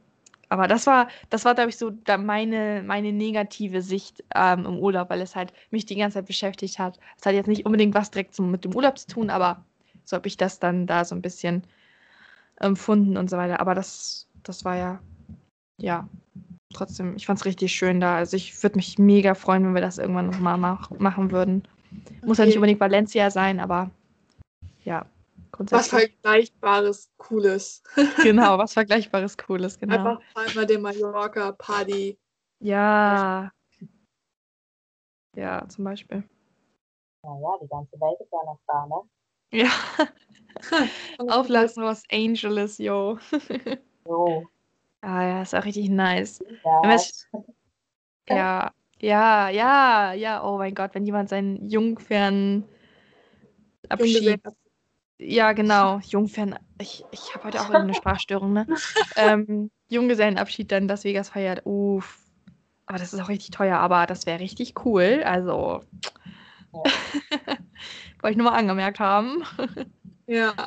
Aber 0.53 0.69
das 0.69 0.87
war, 0.87 1.09
das 1.31 1.47
war, 1.47 1.55
glaube 1.55 1.71
ich, 1.71 1.79
so 1.79 1.89
da 1.89 2.19
meine, 2.19 2.83
meine 2.87 3.11
negative 3.11 3.81
Sicht 3.81 4.23
ähm, 4.35 4.67
im 4.67 4.79
Urlaub, 4.79 5.09
weil 5.09 5.23
es 5.23 5.35
halt 5.35 5.55
mich 5.71 5.87
die 5.87 5.97
ganze 5.97 6.19
Zeit 6.19 6.27
beschäftigt 6.27 6.79
hat. 6.79 6.99
Es 7.19 7.25
hat 7.25 7.33
jetzt 7.33 7.47
nicht 7.47 7.65
unbedingt 7.65 7.95
was 7.95 8.11
direkt 8.11 8.35
zum, 8.35 8.51
mit 8.51 8.63
dem 8.63 8.75
Urlaub 8.75 8.99
zu 8.99 9.07
tun, 9.07 9.31
aber 9.31 9.65
so 10.05 10.15
habe 10.15 10.29
ich 10.29 10.37
das 10.37 10.59
dann 10.59 10.87
da 10.87 11.07
so 11.07 11.15
ein 11.15 11.23
bisschen 11.23 11.63
empfunden 12.57 13.17
und 13.17 13.31
so 13.31 13.39
weiter. 13.39 13.61
Aber 13.61 13.75
das, 13.75 14.29
das 14.43 14.63
war 14.67 14.77
ja, 14.77 15.01
ja, 15.79 16.07
trotzdem, 16.75 17.17
ich 17.17 17.25
fand 17.25 17.39
es 17.39 17.47
richtig 17.47 17.73
schön 17.73 17.99
da. 17.99 18.17
Also 18.17 18.37
ich 18.37 18.63
würde 18.63 18.77
mich 18.77 18.99
mega 18.99 19.33
freuen, 19.35 19.65
wenn 19.65 19.75
wir 19.75 19.81
das 19.81 19.97
irgendwann 19.97 20.27
nochmal 20.27 20.59
mach, 20.59 20.91
machen 20.91 21.31
würden. 21.31 21.63
Muss 22.27 22.37
ja 22.37 22.45
nicht 22.45 22.53
Okay. 22.53 22.59
unbedingt 22.59 22.81
Valencia 22.81 23.31
sein, 23.31 23.59
aber 23.59 23.91
ja, 24.85 25.07
Was. 25.59 25.89
Vergleichbares, 25.89 27.11
Cooles. 27.19 27.83
Genau, 28.23 28.59
was 28.59 28.73
Vergleichbares, 28.73 29.37
Cooles, 29.37 29.79
genau. 29.79 29.95
Einfach 29.97 30.21
Palma 30.35 30.65
de 30.65 30.79
Mallorca 30.79 31.53
Party. 31.53 32.19
Ja. 32.61 33.51
Ja, 35.37 35.67
zum 35.69 35.85
Beispiel. 35.85 36.25
Naja, 37.25 37.59
die 37.63 37.69
ganze 37.69 38.01
Welt 38.01 38.21
ist 38.21 38.33
ja 38.33 38.39
noch 38.45 38.59
da, 38.67 38.87
ne? 38.87 39.01
Ja, 39.53 39.71
auf 41.29 41.49
Los 41.49 42.03
Angeles, 42.11 42.79
yo. 42.79 43.19
So, 44.05 44.49
Ah 45.01 45.23
ja, 45.25 45.43
ist 45.43 45.55
auch 45.55 45.65
richtig 45.65 45.89
nice. 45.91 46.43
ja. 46.65 47.01
Ja, 48.29 48.73
ja, 49.01 49.49
ja, 49.51 50.13
ja, 50.13 50.45
oh 50.45 50.59
mein 50.59 50.75
Gott, 50.75 50.95
wenn 50.95 51.05
jemand 51.05 51.29
seinen 51.29 51.69
Jungfernabschied. 51.69 52.69
Junggesellen- 53.91 54.41
Ja, 55.25 55.53
genau, 55.53 56.01
Jungfern. 56.01 56.59
Ich, 56.81 57.05
ich 57.13 57.35
habe 57.35 57.45
heute 57.45 57.61
auch 57.61 57.71
eine 57.71 57.95
Sprachstörung, 57.95 58.53
ne? 58.53 58.67
ähm, 59.17 59.71
Junggesellenabschied 59.89 60.73
dann 60.73 60.89
Las 60.89 61.05
Vegas 61.05 61.29
feiert. 61.31 61.63
Uff. 61.65 62.19
Aber 62.87 62.99
das 62.99 63.13
ist 63.13 63.21
auch 63.21 63.29
richtig 63.29 63.51
teuer, 63.51 63.79
aber 63.79 64.07
das 64.07 64.27
wäre 64.27 64.41
richtig 64.41 64.85
cool. 64.85 65.23
Also. 65.25 65.83
Ja. 66.73 66.83
Wollte 68.21 68.33
ich 68.33 68.37
nur 68.37 68.51
mal 68.51 68.59
angemerkt 68.59 69.01
haben. 69.01 69.45
Ja. 70.27 70.55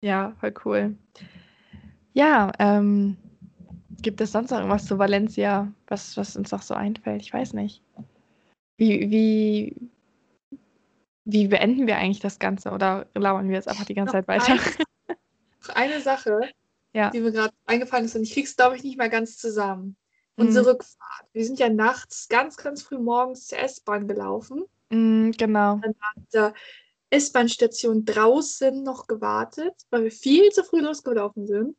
Ja, 0.00 0.34
voll 0.38 0.52
cool. 0.66 0.98
Ja, 2.12 2.52
ähm, 2.58 3.16
gibt 4.02 4.20
es 4.20 4.32
sonst 4.32 4.50
noch 4.50 4.58
irgendwas 4.58 4.84
zu 4.84 4.98
Valencia, 4.98 5.72
was, 5.86 6.18
was 6.18 6.36
uns 6.36 6.52
noch 6.52 6.60
so 6.60 6.74
einfällt? 6.74 7.22
Ich 7.22 7.32
weiß 7.32 7.54
nicht. 7.54 7.80
Wie, 8.76 9.10
wie, 9.10 9.74
wie 11.24 11.48
beenden 11.48 11.86
wir 11.86 11.96
eigentlich 11.96 12.20
das 12.20 12.38
Ganze 12.38 12.70
oder 12.70 13.06
labern 13.14 13.48
wir 13.48 13.56
jetzt 13.56 13.68
einfach 13.68 13.84
die 13.84 13.94
ganze 13.94 14.12
Zeit 14.12 14.28
weiter? 14.28 14.54
Noch 15.66 15.74
eine 15.74 16.00
Sache, 16.00 16.40
Ja. 16.92 17.10
die 17.10 17.20
mir 17.20 17.32
gerade 17.32 17.52
eingefallen 17.66 18.04
ist 18.04 18.14
und 18.14 18.22
ich 18.22 18.32
krieg's, 18.34 18.56
glaube 18.56 18.76
ich, 18.76 18.84
nicht 18.84 18.98
mehr 18.98 19.08
ganz 19.08 19.36
zusammen. 19.36 19.96
Unsere 20.36 20.64
Mhm. 20.64 20.70
Rückfahrt. 20.70 21.26
Wir 21.32 21.44
sind 21.44 21.58
ja 21.58 21.68
nachts 21.68 22.28
ganz, 22.28 22.56
ganz 22.56 22.82
früh 22.82 22.98
morgens 22.98 23.46
zur 23.48 23.58
S-Bahn 23.58 24.06
gelaufen. 24.06 24.64
Mm, 24.90 25.30
genau. 25.32 25.80
der 26.32 26.54
S-Bahn-Station 27.10 28.04
draußen 28.04 28.82
noch 28.82 29.06
gewartet, 29.06 29.74
weil 29.90 30.04
wir 30.04 30.10
viel 30.12 30.50
zu 30.50 30.62
früh 30.64 30.80
losgelaufen 30.80 31.46
sind. 31.46 31.76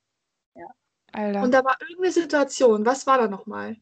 Alter. 1.12 1.44
Und 1.44 1.54
da 1.54 1.64
war 1.64 1.78
irgendeine 1.80 2.12
Situation. 2.12 2.86
Was 2.86 3.08
war 3.08 3.18
da 3.18 3.28
nochmal? 3.30 3.78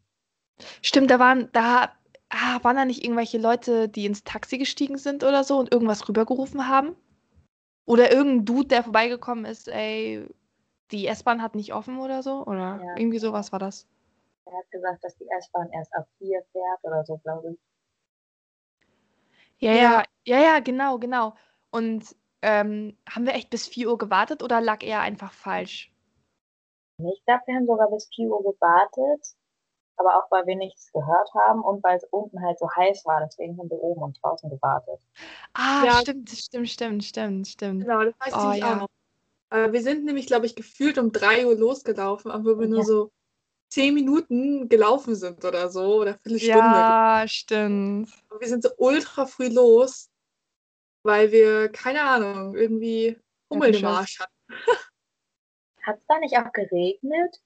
Stimmt, 0.83 1.09
da 1.09 1.17
waren, 1.17 1.49
da 1.51 1.91
ah, 2.33 2.59
waren 2.63 2.75
da 2.75 2.85
nicht 2.85 3.03
irgendwelche 3.03 3.37
Leute, 3.37 3.87
die 3.87 4.05
ins 4.05 4.23
Taxi 4.23 4.57
gestiegen 4.57 4.97
sind 4.97 5.23
oder 5.23 5.43
so 5.43 5.57
und 5.57 5.71
irgendwas 5.71 6.07
rübergerufen 6.09 6.67
haben? 6.67 6.95
Oder 7.85 8.11
irgendein 8.11 8.45
Dude, 8.45 8.67
der 8.69 8.83
vorbeigekommen 8.83 9.45
ist, 9.45 9.67
ey, 9.67 10.27
die 10.91 11.07
S-Bahn 11.07 11.41
hat 11.41 11.55
nicht 11.55 11.73
offen 11.73 11.99
oder 11.99 12.23
so? 12.23 12.45
Oder 12.45 12.81
Ja. 12.83 12.97
irgendwie 12.97 13.19
sowas 13.19 13.51
war 13.51 13.59
das. 13.59 13.87
Er 14.45 14.53
hat 14.57 14.71
gesagt, 14.71 15.03
dass 15.03 15.15
die 15.17 15.27
S-Bahn 15.37 15.69
erst 15.71 15.93
ab 15.93 16.07
4 16.17 16.41
fährt 16.51 16.83
oder 16.83 17.03
so, 17.05 17.17
glaube 17.17 17.51
ich. 17.51 17.59
Ja, 19.59 19.73
Ja. 19.73 19.81
ja, 19.81 20.03
ja, 20.25 20.39
ja, 20.39 20.59
genau, 20.59 20.97
genau. 20.97 21.35
Und 21.71 22.15
ähm, 22.41 22.97
haben 23.09 23.25
wir 23.25 23.33
echt 23.35 23.49
bis 23.49 23.67
4 23.67 23.89
Uhr 23.89 23.97
gewartet 23.97 24.43
oder 24.43 24.59
lag 24.59 24.83
er 24.83 25.01
einfach 25.01 25.31
falsch? 25.31 25.93
Ich 26.97 27.25
glaube, 27.25 27.41
wir 27.47 27.55
haben 27.55 27.65
sogar 27.65 27.89
bis 27.89 28.09
4 28.13 28.27
Uhr 28.27 28.43
gewartet, 28.43 29.35
aber 29.97 30.17
auch 30.17 30.29
weil 30.31 30.45
wir 30.47 30.55
nichts 30.55 30.91
gehört 30.91 31.29
haben 31.33 31.61
und 31.61 31.83
weil 31.83 31.97
es 31.97 32.03
unten 32.11 32.41
halt 32.41 32.57
so 32.59 32.67
heiß 32.75 33.05
war, 33.05 33.21
deswegen 33.25 33.57
haben 33.57 33.69
wir 33.69 33.77
oben 33.81 34.03
und 34.03 34.19
draußen 34.21 34.49
gewartet. 34.49 34.99
Ah, 35.53 35.83
Ja. 35.85 35.91
stimmt, 36.01 36.29
stimmt, 36.29 36.69
stimmt, 36.69 37.03
stimmt, 37.03 37.47
stimmt. 37.47 37.81
Genau, 37.83 38.03
das 38.03 38.13
weiß 38.19 38.33
Oh, 38.45 38.51
ich 38.53 38.61
ja. 38.61 38.73
auch 38.73 38.79
noch. 38.81 38.87
Aber 39.49 39.71
wir 39.71 39.81
sind 39.83 40.05
nämlich, 40.05 40.25
glaube 40.27 40.45
ich, 40.47 40.55
gefühlt 40.55 40.97
um 40.97 41.11
3 41.11 41.45
Uhr 41.45 41.55
losgelaufen, 41.55 42.31
obwohl 42.31 42.59
wir 42.59 42.67
nur 42.67 42.79
Ja. 42.79 42.85
so 42.85 43.11
10 43.69 43.93
Minuten 43.93 44.67
gelaufen 44.69 45.15
sind 45.15 45.43
oder 45.45 45.69
so, 45.69 46.01
oder 46.01 46.15
Viertelstunde. 46.23 46.79
Ja, 46.79 47.23
stimmt. 47.27 48.09
Und 48.29 48.41
wir 48.41 48.47
sind 48.47 48.63
so 48.63 48.69
ultra 48.77 49.25
früh 49.25 49.47
los, 49.47 50.09
weil 51.03 51.31
wir, 51.31 51.69
keine 51.69 52.01
Ahnung, 52.01 52.55
irgendwie 52.55 53.19
Hummel 53.51 53.75
im. 53.75 53.85
Arsch 53.85 54.19
hatten. 54.19 54.33
Hat 55.83 55.97
es 55.97 56.05
da 56.07 56.17
nicht 56.19 56.37
auch 56.37 56.51
geregnet? 56.51 57.41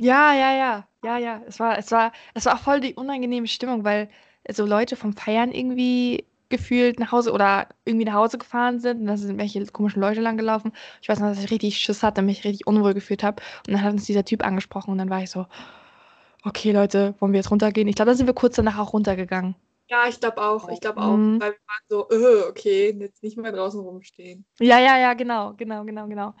Ja, 0.00 0.32
ja, 0.34 0.52
ja, 0.56 0.88
ja, 1.02 1.18
ja. 1.18 1.42
Es 1.46 1.58
war, 1.60 1.78
es 1.78 1.90
war, 1.90 2.12
es 2.34 2.44
war 2.46 2.54
auch 2.54 2.60
voll 2.60 2.80
die 2.80 2.94
unangenehme 2.94 3.46
Stimmung, 3.48 3.84
weil 3.84 4.08
so 4.50 4.64
Leute 4.64 4.96
vom 4.96 5.12
Feiern 5.12 5.50
irgendwie 5.52 6.24
gefühlt 6.50 6.98
nach 6.98 7.12
Hause 7.12 7.32
oder 7.32 7.68
irgendwie 7.84 8.06
nach 8.06 8.14
Hause 8.14 8.38
gefahren 8.38 8.80
sind 8.80 9.00
und 9.00 9.06
da 9.06 9.16
sind 9.18 9.36
welche 9.38 9.64
komischen 9.66 10.00
Leute 10.00 10.20
lang 10.20 10.36
gelaufen. 10.38 10.72
Ich 11.02 11.08
weiß 11.08 11.18
noch, 11.18 11.28
dass 11.28 11.42
ich 11.42 11.50
richtig 11.50 11.76
Schiss 11.78 12.02
hatte, 12.02 12.22
mich 12.22 12.44
richtig 12.44 12.66
unwohl 12.66 12.94
gefühlt 12.94 13.22
habe. 13.22 13.42
Und 13.66 13.74
dann 13.74 13.82
hat 13.82 13.92
uns 13.92 14.06
dieser 14.06 14.24
Typ 14.24 14.44
angesprochen 14.44 14.92
und 14.92 14.98
dann 14.98 15.10
war 15.10 15.22
ich 15.22 15.30
so, 15.30 15.46
okay, 16.44 16.72
Leute, 16.72 17.14
wollen 17.18 17.32
wir 17.32 17.40
jetzt 17.40 17.50
runtergehen? 17.50 17.88
Ich 17.88 17.96
glaube, 17.96 18.10
da 18.10 18.16
sind 18.16 18.26
wir 18.26 18.34
kurz 18.34 18.56
danach 18.56 18.78
auch 18.78 18.92
runtergegangen. 18.92 19.56
Ja, 19.90 20.06
ich 20.08 20.20
glaube 20.20 20.42
auch, 20.42 20.68
ich 20.68 20.80
glaube 20.80 21.00
auch, 21.00 21.16
Mhm. 21.16 21.40
weil 21.40 21.52
wir 21.52 21.58
waren 21.66 21.84
so, 21.88 22.08
äh, 22.10 22.48
okay, 22.48 22.94
jetzt 22.98 23.22
nicht 23.22 23.36
mehr 23.38 23.52
draußen 23.52 23.80
rumstehen. 23.80 24.44
Ja, 24.60 24.78
ja, 24.78 24.98
ja, 24.98 25.14
genau, 25.14 25.54
genau, 25.54 25.84
genau, 25.84 26.06
genau. 26.06 26.34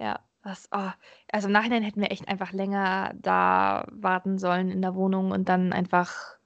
Ja, 0.00 0.20
das, 0.48 0.68
oh, 0.72 0.90
also 1.30 1.46
im 1.48 1.52
Nachhinein 1.52 1.82
hätten 1.82 2.00
wir 2.00 2.10
echt 2.10 2.26
einfach 2.28 2.52
länger 2.52 3.12
da 3.20 3.86
warten 3.90 4.38
sollen 4.38 4.70
in 4.70 4.82
der 4.82 4.94
Wohnung 4.94 5.30
und 5.30 5.48
dann 5.48 5.72
einfach, 5.72 6.36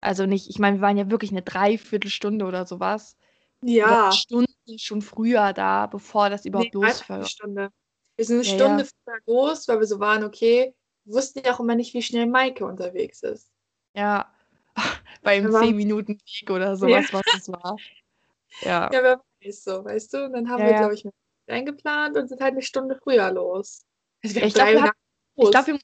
also 0.00 0.26
nicht, 0.26 0.48
ich 0.48 0.58
meine, 0.58 0.78
wir 0.78 0.82
waren 0.82 0.96
ja 0.96 1.10
wirklich 1.10 1.30
eine 1.30 1.42
Dreiviertelstunde 1.42 2.44
oder 2.44 2.66
sowas. 2.66 3.16
Ja, 3.62 4.04
eine 4.04 4.12
Stunde 4.12 4.52
schon 4.76 5.02
früher 5.02 5.52
da, 5.52 5.86
bevor 5.86 6.30
das 6.30 6.44
überhaupt 6.44 6.74
nee, 6.74 6.80
losfällt. 6.80 7.28
Stunde. 7.28 7.70
Wir 8.16 8.24
sind 8.24 8.36
eine 8.36 8.44
Ja, 8.44 8.54
Stunde 8.54 8.84
ja. 8.84 8.88
früher 9.04 9.18
los, 9.26 9.68
weil 9.68 9.80
wir 9.80 9.86
so 9.86 9.98
waren, 10.00 10.24
okay, 10.24 10.74
wir 11.04 11.14
wussten 11.14 11.40
ja 11.44 11.54
auch 11.54 11.60
immer 11.60 11.74
nicht, 11.74 11.94
wie 11.94 12.02
schnell 12.02 12.26
Maike 12.26 12.64
unterwegs 12.64 13.22
ist. 13.22 13.50
Ja, 13.94 14.32
beim 15.22 15.44
Wir 15.44 15.52
waren- 15.52 15.64
10 15.66 15.76
Minuten 15.76 16.18
Weg 16.20 16.50
oder 16.50 16.76
sowas, 16.76 17.12
was 17.12 17.22
es 17.34 17.48
war. 17.48 17.76
Ja, 18.60 18.90
Ja, 18.92 19.02
wer 19.02 19.20
weiß 19.44 19.62
so, 19.62 19.84
weißt 19.84 20.14
du? 20.14 20.24
Und 20.24 20.32
dann 20.32 20.48
haben 20.50 20.58
Ja, 20.60 20.66
wir, 20.66 20.72
ja. 20.72 20.78
glaube 20.78 20.94
ich, 20.94 21.04
eingeplant 21.50 22.16
und 22.16 22.28
sind 22.28 22.40
halt 22.40 22.52
eine 22.52 22.62
Stunde 22.62 22.98
früher 23.02 23.30
los. 23.32 23.84
Also 24.24 24.40
ich 24.40 24.54
haben 24.58 24.72
glaub, 24.72 24.84
wir 24.84 24.92
ich 25.44 25.50
glaube, 25.50 25.66
wir, 25.68 25.74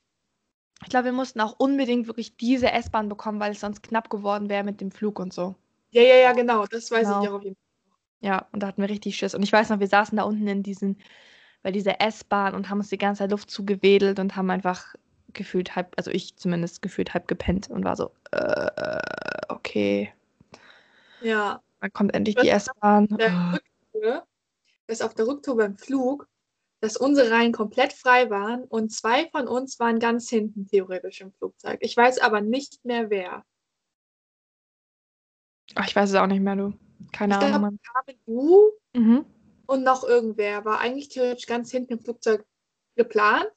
ich 0.82 0.88
glaub, 0.90 1.04
wir 1.04 1.12
mussten 1.12 1.40
auch 1.40 1.54
unbedingt 1.58 2.06
wirklich 2.06 2.36
diese 2.36 2.70
S-Bahn 2.72 3.08
bekommen, 3.08 3.40
weil 3.40 3.52
es 3.52 3.60
sonst 3.60 3.82
knapp 3.82 4.10
geworden 4.10 4.48
wäre 4.48 4.64
mit 4.64 4.80
dem 4.80 4.90
Flug 4.90 5.18
und 5.18 5.32
so. 5.32 5.54
Ja, 5.90 6.02
ja, 6.02 6.16
ja, 6.16 6.32
genau, 6.32 6.66
das 6.66 6.90
weiß 6.90 7.06
Genau. 7.06 7.22
ich 7.22 7.28
auch 7.28 7.34
auf 7.34 7.42
jeden 7.44 7.56
Fall. 7.56 7.62
Ja, 8.20 8.48
und 8.52 8.62
da 8.62 8.68
hatten 8.68 8.82
wir 8.82 8.88
richtig 8.88 9.16
Schiss. 9.16 9.34
Und 9.34 9.42
ich 9.42 9.52
weiß 9.52 9.70
noch, 9.70 9.80
wir 9.80 9.86
saßen 9.88 10.16
da 10.16 10.24
unten 10.24 10.46
in 10.48 10.62
diesen, 10.62 10.98
bei 11.62 11.72
dieser 11.72 12.00
S-Bahn 12.00 12.54
und 12.54 12.70
haben 12.70 12.78
uns 12.78 12.88
die 12.88 12.98
ganze 12.98 13.20
Zeit 13.20 13.30
Luft 13.30 13.50
zugewedelt 13.50 14.18
und 14.18 14.36
haben 14.36 14.50
einfach 14.50 14.94
gefühlt 15.32 15.76
halb, 15.76 15.92
also 15.96 16.10
ich 16.10 16.36
zumindest 16.36 16.82
gefühlt 16.82 17.14
halb 17.14 17.28
gepennt 17.28 17.70
und 17.70 17.84
war 17.84 17.96
so, 17.96 18.10
äh, 18.32 19.00
okay, 19.48 20.12
Ja. 21.20 21.60
wann 21.80 21.92
kommt 21.92 22.14
endlich 22.14 22.36
die 22.36 22.48
S-Bahn? 22.48 23.08
Oh. 23.94 24.20
Dass 24.86 25.00
auf 25.00 25.14
der 25.14 25.26
Rücktour 25.26 25.56
beim 25.56 25.76
Flug, 25.76 26.28
dass 26.80 26.96
unsere 26.96 27.30
Reihen 27.30 27.52
komplett 27.52 27.92
frei 27.94 28.28
waren 28.28 28.64
und 28.64 28.92
zwei 28.92 29.28
von 29.30 29.48
uns 29.48 29.78
waren 29.80 29.98
ganz 29.98 30.28
hinten 30.28 30.66
theoretisch 30.66 31.20
im 31.22 31.32
Flugzeug. 31.32 31.78
Ich 31.80 31.96
weiß 31.96 32.18
aber 32.18 32.40
nicht 32.42 32.84
mehr 32.84 33.08
wer. 33.08 33.44
Ach, 35.74 35.86
ich 35.86 35.96
weiß 35.96 36.10
es 36.10 36.16
auch 36.16 36.26
nicht 36.26 36.40
mehr, 36.42 36.56
du. 36.56 36.74
Keine 37.12 37.34
Ich 37.34 37.38
Ahnung, 37.40 37.50
glaub, 37.50 37.62
Mann. 37.62 37.78
Carmen, 37.82 38.20
du 38.26 38.70
Mhm. 38.96 39.24
und 39.66 39.82
noch 39.82 40.04
irgendwer 40.04 40.64
war 40.64 40.78
eigentlich 40.80 41.08
theoretisch 41.08 41.46
ganz 41.46 41.70
hinten 41.70 41.94
im 41.94 42.00
Flugzeug 42.00 42.44
geplant. 42.96 43.50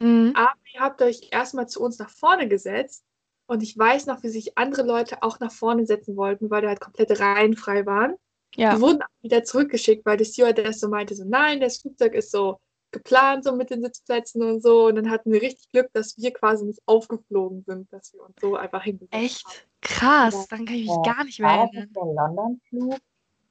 Mhm. 0.00 0.32
Aber 0.36 0.52
ihr 0.72 0.80
habt 0.80 1.00
euch 1.02 1.28
erstmal 1.32 1.68
zu 1.68 1.82
uns 1.82 1.98
nach 1.98 2.10
vorne 2.10 2.48
gesetzt. 2.48 3.04
Und 3.46 3.62
ich 3.62 3.76
weiß 3.76 4.06
noch, 4.06 4.22
wie 4.22 4.28
sich 4.28 4.56
andere 4.56 4.82
Leute 4.86 5.22
auch 5.22 5.38
nach 5.40 5.52
vorne 5.52 5.84
setzen 5.86 6.16
wollten, 6.16 6.50
weil 6.50 6.62
da 6.62 6.68
halt 6.68 6.80
komplette 6.80 7.18
Reihen 7.18 7.56
frei 7.56 7.84
waren. 7.86 8.14
Ja, 8.56 8.74
Die 8.76 8.80
wurden 8.80 9.02
auch 9.02 9.22
wieder 9.22 9.42
zurückgeschickt, 9.44 10.06
weil 10.06 10.16
die 10.16 10.24
Stewardess 10.24 10.80
so 10.80 10.88
meinte, 10.88 11.14
so 11.14 11.24
nein, 11.24 11.60
das 11.60 11.78
Flugzeug 11.78 12.14
ist 12.14 12.30
so 12.30 12.60
geplant, 12.92 13.44
so 13.44 13.54
mit 13.56 13.70
den 13.70 13.82
Sitzplätzen 13.82 14.42
und 14.42 14.62
so. 14.62 14.86
Und 14.86 14.94
dann 14.96 15.10
hatten 15.10 15.32
wir 15.32 15.42
richtig 15.42 15.70
Glück, 15.72 15.88
dass 15.92 16.16
wir 16.16 16.32
quasi 16.32 16.64
nicht 16.64 16.80
aufgeflogen 16.86 17.64
sind, 17.66 17.92
dass 17.92 18.12
wir 18.12 18.22
uns 18.22 18.36
so 18.40 18.54
einfach 18.56 18.84
hingesetzt 18.84 19.12
haben. 19.12 19.24
echt 19.24 19.68
krass. 19.80 20.46
Dann 20.48 20.64
kann 20.66 20.76
ich 20.76 20.86
mich 20.86 20.96
Ja, 21.04 21.12
gar 21.14 21.24
nicht 21.24 21.40
mehr 21.40 21.50
War 21.50 21.56
das 21.66 21.74
erinnern. 21.74 21.84
nicht 21.88 21.96
der 21.96 22.04
London-Flug? 22.04 22.98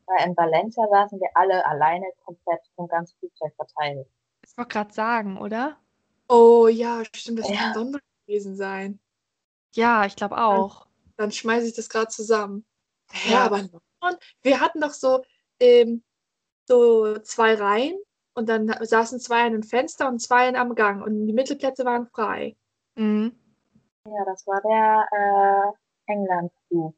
Weil 0.06 0.28
in 0.28 0.38
Valencia 0.38 0.84
saßen 0.90 1.20
wir 1.20 1.30
alle 1.34 1.66
alleine 1.66 2.06
komplett 2.26 2.60
vom 2.76 2.88
ganzen 2.88 3.18
Flugzeug 3.20 3.54
verteilt. 3.56 4.08
Ich 4.46 4.58
wollte 4.58 4.70
gerade 4.74 4.94
sagen, 4.94 5.38
oder? 5.38 5.78
Oh 6.30 6.68
ja, 6.68 7.04
stimmt, 7.14 7.40
das 7.40 7.50
Ja. 7.50 7.56
kann 7.56 7.74
London 7.74 8.02
gewesen 8.26 8.56
sein. 8.56 9.00
Ja, 9.74 10.06
ich 10.06 10.16
glaube 10.16 10.38
auch. 10.38 10.88
Dann 11.18 11.32
schmeiße 11.32 11.68
ich 11.68 11.74
das 11.74 11.90
gerade 11.90 12.08
zusammen. 12.10 12.66
Ja, 13.26 13.32
Ja. 13.32 13.46
aber 13.46 13.58
London, 13.60 13.82
wir 14.42 14.60
hatten 14.60 14.82
doch 14.82 14.92
so, 14.92 15.24
ähm, 15.60 16.04
so 16.66 17.18
zwei 17.20 17.56
Reihen 17.56 17.98
und 18.34 18.50
dann 18.50 18.74
saßen 18.82 19.20
zwei 19.20 19.46
an 19.46 19.54
den 19.54 19.64
Fenster 19.64 20.08
und 20.08 20.20
zwei 20.20 20.54
am 20.56 20.76
Gang 20.76 21.06
und 21.06 21.28
die 21.28 21.34
Mittelplätze 21.34 21.86
waren 21.86 22.08
frei. 22.08 22.56
Mhm. 22.96 23.36
Ja, 24.06 24.26
das 24.26 24.46
war 24.48 24.62
der 24.62 25.08
äh, 26.08 26.12
England-Flug. 26.12 26.96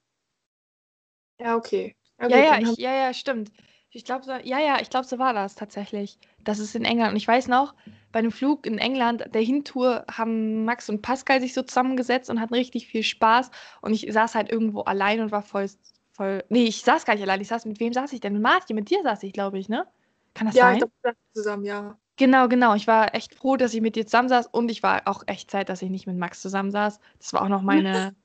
Ja, 1.39 1.55
okay. 1.55 1.95
Ja, 2.19 2.27
ja, 2.29 2.51
dann 2.51 2.71
ich, 2.71 2.77
ja, 2.77 2.93
ja, 2.93 3.13
stimmt. 3.13 3.51
Ich 3.91 4.03
glaube, 4.03 4.25
so, 4.25 4.31
ja, 4.31 4.59
ja, 4.59 4.81
ich 4.81 4.89
glaube, 4.89 5.05
so 5.05 5.19
war 5.19 5.33
das 5.33 5.55
tatsächlich. 5.55 6.17
Das 6.43 6.59
ist 6.59 6.75
in 6.75 6.85
England. 6.85 7.11
Und 7.11 7.17
ich 7.17 7.27
weiß 7.27 7.47
noch, 7.47 7.75
bei 8.11 8.19
einem 8.19 8.31
Flug 8.31 8.65
in 8.65 8.77
England, 8.77 9.25
der 9.33 9.41
Hintour, 9.41 10.05
haben 10.11 10.65
Max 10.65 10.89
und 10.89 11.01
Pascal 11.01 11.39
sich 11.39 11.53
so 11.53 11.61
zusammengesetzt 11.61 12.29
und 12.29 12.41
hatten 12.41 12.55
richtig 12.55 12.87
viel 12.87 13.03
Spaß. 13.03 13.51
Und 13.81 13.93
ich 13.93 14.11
saß 14.11 14.35
halt 14.35 14.51
irgendwo 14.51 14.81
allein 14.81 15.21
und 15.21 15.31
war 15.31 15.43
voll, 15.43 15.69
voll. 16.15 16.43
Nee, 16.49 16.65
ich 16.65 16.81
saß 16.81 17.05
gar 17.05 17.13
nicht 17.13 17.23
allein. 17.23 17.41
Ich 17.41 17.47
saß, 17.47 17.65
mit 17.65 17.79
wem 17.79 17.93
saß 17.93 18.13
ich 18.13 18.19
denn? 18.19 18.33
Mit 18.33 18.41
Martin, 18.41 18.75
mit 18.75 18.89
dir 18.89 19.03
saß 19.03 19.23
ich, 19.23 19.33
glaube 19.33 19.59
ich, 19.59 19.69
ne? 19.69 19.85
Kann 20.33 20.47
das 20.47 20.55
ja, 20.55 20.63
sein? 20.63 20.75
ich 20.75 20.79
glaube, 20.79 21.17
zusammen, 21.33 21.65
ja. 21.65 21.97
Genau, 22.17 22.47
genau. 22.47 22.75
Ich 22.75 22.87
war 22.87 23.13
echt 23.13 23.35
froh, 23.35 23.57
dass 23.57 23.73
ich 23.73 23.81
mit 23.81 23.95
dir 23.95 24.05
zusammen 24.05 24.29
saß 24.29 24.47
und 24.47 24.71
ich 24.71 24.83
war 24.83 25.01
auch 25.05 25.23
echt 25.27 25.51
Zeit, 25.51 25.69
dass 25.69 25.81
ich 25.81 25.89
nicht 25.89 26.07
mit 26.07 26.17
Max 26.17 26.41
zusammen 26.41 26.71
saß. 26.71 26.99
Das 27.19 27.33
war 27.33 27.41
auch 27.41 27.49
noch 27.49 27.61
meine. 27.61 28.15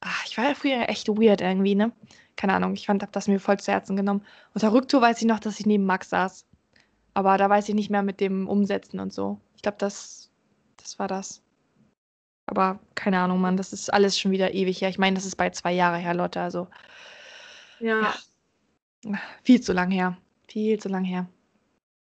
Ach, 0.00 0.24
ich 0.26 0.36
war 0.36 0.44
ja 0.44 0.54
früher 0.54 0.88
echt 0.88 1.08
weird 1.08 1.40
irgendwie, 1.40 1.74
ne? 1.74 1.92
Keine 2.36 2.54
Ahnung. 2.54 2.74
Ich 2.74 2.86
fand, 2.86 3.02
hab 3.02 3.12
das 3.12 3.26
mir 3.26 3.40
voll 3.40 3.58
zu 3.58 3.72
Herzen 3.72 3.96
genommen. 3.96 4.24
Und 4.54 4.62
der 4.62 4.72
Rücktour 4.72 5.00
weiß 5.00 5.20
ich 5.20 5.26
noch, 5.26 5.40
dass 5.40 5.58
ich 5.58 5.66
neben 5.66 5.86
Max 5.86 6.10
saß. 6.10 6.46
Aber 7.14 7.36
da 7.36 7.48
weiß 7.50 7.68
ich 7.68 7.74
nicht 7.74 7.90
mehr 7.90 8.02
mit 8.02 8.20
dem 8.20 8.46
Umsetzen 8.46 9.00
und 9.00 9.12
so. 9.12 9.40
Ich 9.56 9.62
glaube, 9.62 9.78
das, 9.78 10.30
das 10.76 10.98
war 10.98 11.08
das. 11.08 11.42
Aber 12.46 12.78
keine 12.94 13.18
Ahnung, 13.18 13.40
Mann. 13.40 13.56
Das 13.56 13.72
ist 13.72 13.92
alles 13.92 14.18
schon 14.18 14.30
wieder 14.30 14.54
ewig 14.54 14.80
her. 14.80 14.88
Ich 14.88 14.98
meine, 14.98 15.16
das 15.16 15.26
ist 15.26 15.36
bei 15.36 15.50
zwei 15.50 15.72
Jahre 15.72 15.98
her, 15.98 16.14
Lotte. 16.14 16.40
Also 16.40 16.68
Ja. 17.80 18.14
Ja. 19.04 19.18
viel 19.42 19.60
zu 19.60 19.72
lang 19.72 19.90
her. 19.90 20.16
Viel 20.48 20.78
zu 20.78 20.88
lang 20.88 21.04
her. 21.04 21.28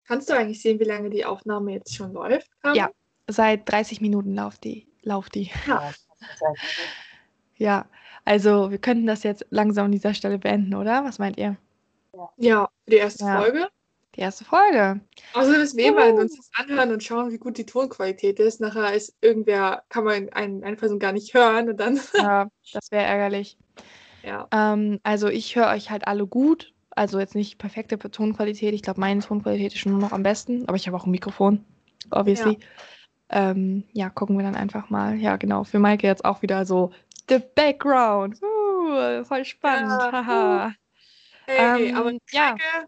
Kannst 0.08 0.30
du 0.30 0.34
eigentlich 0.36 0.62
sehen, 0.62 0.80
wie 0.80 0.84
lange 0.86 1.10
die 1.10 1.24
Aufnahme 1.26 1.74
jetzt 1.74 1.96
schon 1.96 2.12
läuft? 2.14 2.50
Carmen? 2.62 2.76
Ja. 2.78 2.90
Seit 3.28 3.70
30 3.72 4.02
Minuten 4.02 4.34
lauft 4.36 4.64
die. 4.64 4.88
Lauft 5.04 5.36
die. 5.36 5.52
Ja, 5.68 5.90
ist. 5.90 6.08
Ja, 7.58 7.86
also 8.26 8.72
wir 8.72 8.80
könnten 8.80 9.06
das 9.06 9.22
jetzt 9.24 9.46
langsam 9.52 9.86
an 9.86 9.92
dieser 9.92 10.14
Stelle 10.16 10.40
beenden, 10.40 10.74
oder? 10.74 11.04
Was 11.06 11.20
meint 11.20 11.38
ihr? 11.38 11.58
Ja, 12.38 12.70
für 12.86 12.90
die 12.92 12.98
erste 12.98 13.24
Ja. 13.24 13.40
Folge. 13.42 13.68
Die 14.16 14.20
erste 14.22 14.44
Folge. 14.44 15.00
Außerdem 15.34 15.62
müssen 15.62 15.78
wir 15.78 15.94
mal 15.94 16.10
Juhu. 16.10 16.22
uns 16.22 16.36
das 16.36 16.50
anhören 16.56 16.92
und 16.92 17.04
schauen, 17.04 17.32
wie 17.32 17.38
gut 17.38 17.58
die 17.58 17.66
Tonqualität 17.66 18.40
ist. 18.40 18.60
Nachher 18.62 18.94
ist 18.94 19.16
irgendwer, 19.22 19.84
kann 19.90 20.04
man 20.04 20.30
einen, 20.30 20.64
eine 20.64 20.76
Person 20.76 21.00
gar 21.00 21.14
nicht 21.14 21.34
hören 21.34 21.70
und 21.70 21.78
dann, 21.78 22.00
Ja, 22.16 22.48
das 22.74 22.92
wäre 22.92 23.06
ärgerlich. 23.06 23.58
Ja. 24.24 24.48
Ähm, 24.52 25.00
also 25.04 25.28
ich 25.28 25.56
höre 25.56 25.70
euch 25.70 25.90
halt 25.90 26.08
alle 26.08 26.26
gut. 26.28 26.74
Also 26.94 27.20
jetzt 27.20 27.36
nicht 27.36 27.58
perfekte 27.58 27.98
Tonqualität. 27.98 28.74
Ich 28.74 28.82
glaube, 28.82 29.00
meine 29.00 29.22
Tonqualität 29.22 29.74
ist 29.74 29.80
schon 29.80 29.98
noch 29.98 30.12
am 30.12 30.24
besten. 30.24 30.68
Aber 30.68 30.76
ich 30.76 30.88
habe 30.88 30.98
auch 30.98 31.06
ein 31.06 31.12
Mikrofon, 31.12 31.64
obviously. 32.10 32.60
Ja. 33.32 33.52
Ähm, 33.52 33.86
ja, 33.94 34.10
gucken 34.10 34.38
wir 34.38 34.44
dann 34.44 34.56
einfach 34.56 34.90
mal. 34.90 35.16
Ja, 35.16 35.38
genau. 35.38 35.64
Für 35.64 35.80
Maike 35.80 36.06
jetzt 36.06 36.26
auch 36.26 36.42
wieder 36.42 36.66
so 36.66 36.92
The 37.30 37.40
Background. 37.56 38.42
Uh, 38.42 39.24
voll 39.24 39.46
spannend. 39.46 39.90
Ja, 39.90 40.12
Haha. 40.12 40.74
Hey, 41.46 41.90
Ähm, 41.90 41.96
aber 41.96 42.12
ja. 42.32 42.52
Maike, 42.52 42.88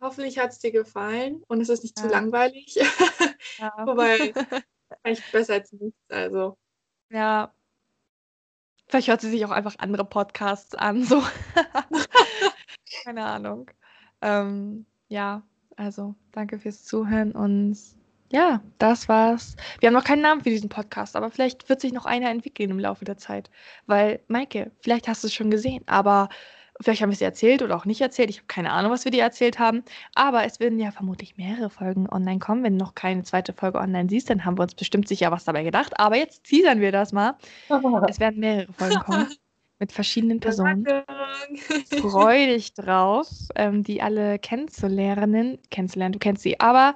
hoffentlich 0.00 0.38
hat 0.38 0.50
es 0.50 0.58
dir 0.58 0.72
gefallen 0.72 1.42
und 1.46 1.60
es 1.60 1.68
ist 1.68 1.82
nicht 1.82 1.98
zu 1.98 2.06
Ja. 2.06 2.12
langweilig. 2.12 2.74
ja. 3.58 3.72
Wobei, 3.86 4.32
eigentlich 5.02 5.30
besser 5.30 5.54
als 5.54 5.70
nichts. 5.72 6.00
Also, 6.08 6.56
Ja. 7.10 7.52
Vielleicht 8.92 9.08
hört 9.08 9.22
sie 9.22 9.30
sich 9.30 9.42
auch 9.46 9.50
einfach 9.50 9.76
andere 9.78 10.04
Podcasts 10.04 10.74
an, 10.74 11.02
so. 11.02 11.22
Keine 13.04 13.24
Ahnung. 13.24 13.70
Ähm, 14.20 14.84
ja, 15.08 15.42
also 15.76 16.14
danke 16.32 16.58
fürs 16.58 16.84
Zuhören 16.84 17.32
und 17.32 17.78
ja, 18.30 18.60
das 18.76 19.08
war's. 19.08 19.56
Wir 19.80 19.86
haben 19.86 19.94
noch 19.94 20.04
keinen 20.04 20.20
Namen 20.20 20.42
für 20.42 20.50
diesen 20.50 20.68
Podcast, 20.68 21.16
aber 21.16 21.30
vielleicht 21.30 21.70
wird 21.70 21.80
sich 21.80 21.94
noch 21.94 22.04
einer 22.04 22.28
entwickeln 22.28 22.68
im 22.68 22.78
Laufe 22.78 23.06
der 23.06 23.16
Zeit. 23.16 23.50
Weil, 23.86 24.20
Maike, 24.28 24.72
vielleicht 24.80 25.08
hast 25.08 25.24
du 25.24 25.28
es 25.28 25.32
schon 25.32 25.50
gesehen, 25.50 25.82
aber 25.86 26.28
vielleicht 26.82 27.02
haben 27.02 27.10
wir 27.10 27.14
es 27.14 27.18
dir 27.20 27.26
erzählt 27.26 27.62
oder 27.62 27.76
auch 27.76 27.84
nicht 27.84 28.00
erzählt. 28.00 28.30
Ich 28.30 28.38
habe 28.38 28.46
keine 28.46 28.72
Ahnung, 28.72 28.92
was 28.92 29.04
wir 29.04 29.12
dir 29.12 29.22
erzählt 29.22 29.58
haben. 29.58 29.84
Aber 30.14 30.44
es 30.44 30.60
werden 30.60 30.78
ja 30.78 30.90
vermutlich 30.90 31.36
mehrere 31.36 31.70
Folgen 31.70 32.08
online 32.08 32.38
kommen. 32.38 32.62
Wenn 32.64 32.78
du 32.78 32.84
noch 32.84 32.94
keine 32.94 33.22
zweite 33.22 33.52
Folge 33.52 33.78
online 33.78 34.08
siehst, 34.08 34.30
dann 34.30 34.44
haben 34.44 34.58
wir 34.58 34.62
uns 34.62 34.74
bestimmt 34.74 35.08
sicher 35.08 35.30
was 35.30 35.44
dabei 35.44 35.62
gedacht. 35.62 35.98
Aber 35.98 36.16
jetzt 36.16 36.44
teasern 36.44 36.80
wir 36.80 36.92
das 36.92 37.12
mal. 37.12 37.36
Es 38.08 38.20
werden 38.20 38.40
mehrere 38.40 38.72
Folgen 38.72 39.00
kommen 39.00 39.28
mit 39.78 39.92
verschiedenen 39.92 40.40
Personen. 40.40 40.86
Freu 42.00 42.46
dich 42.46 42.72
drauf, 42.74 43.28
ähm, 43.56 43.82
die 43.82 44.00
alle 44.00 44.38
kennenzulernen. 44.38 45.58
Kennenzulernen, 45.70 46.12
du 46.12 46.18
kennst 46.18 46.42
sie, 46.42 46.58
aber 46.60 46.94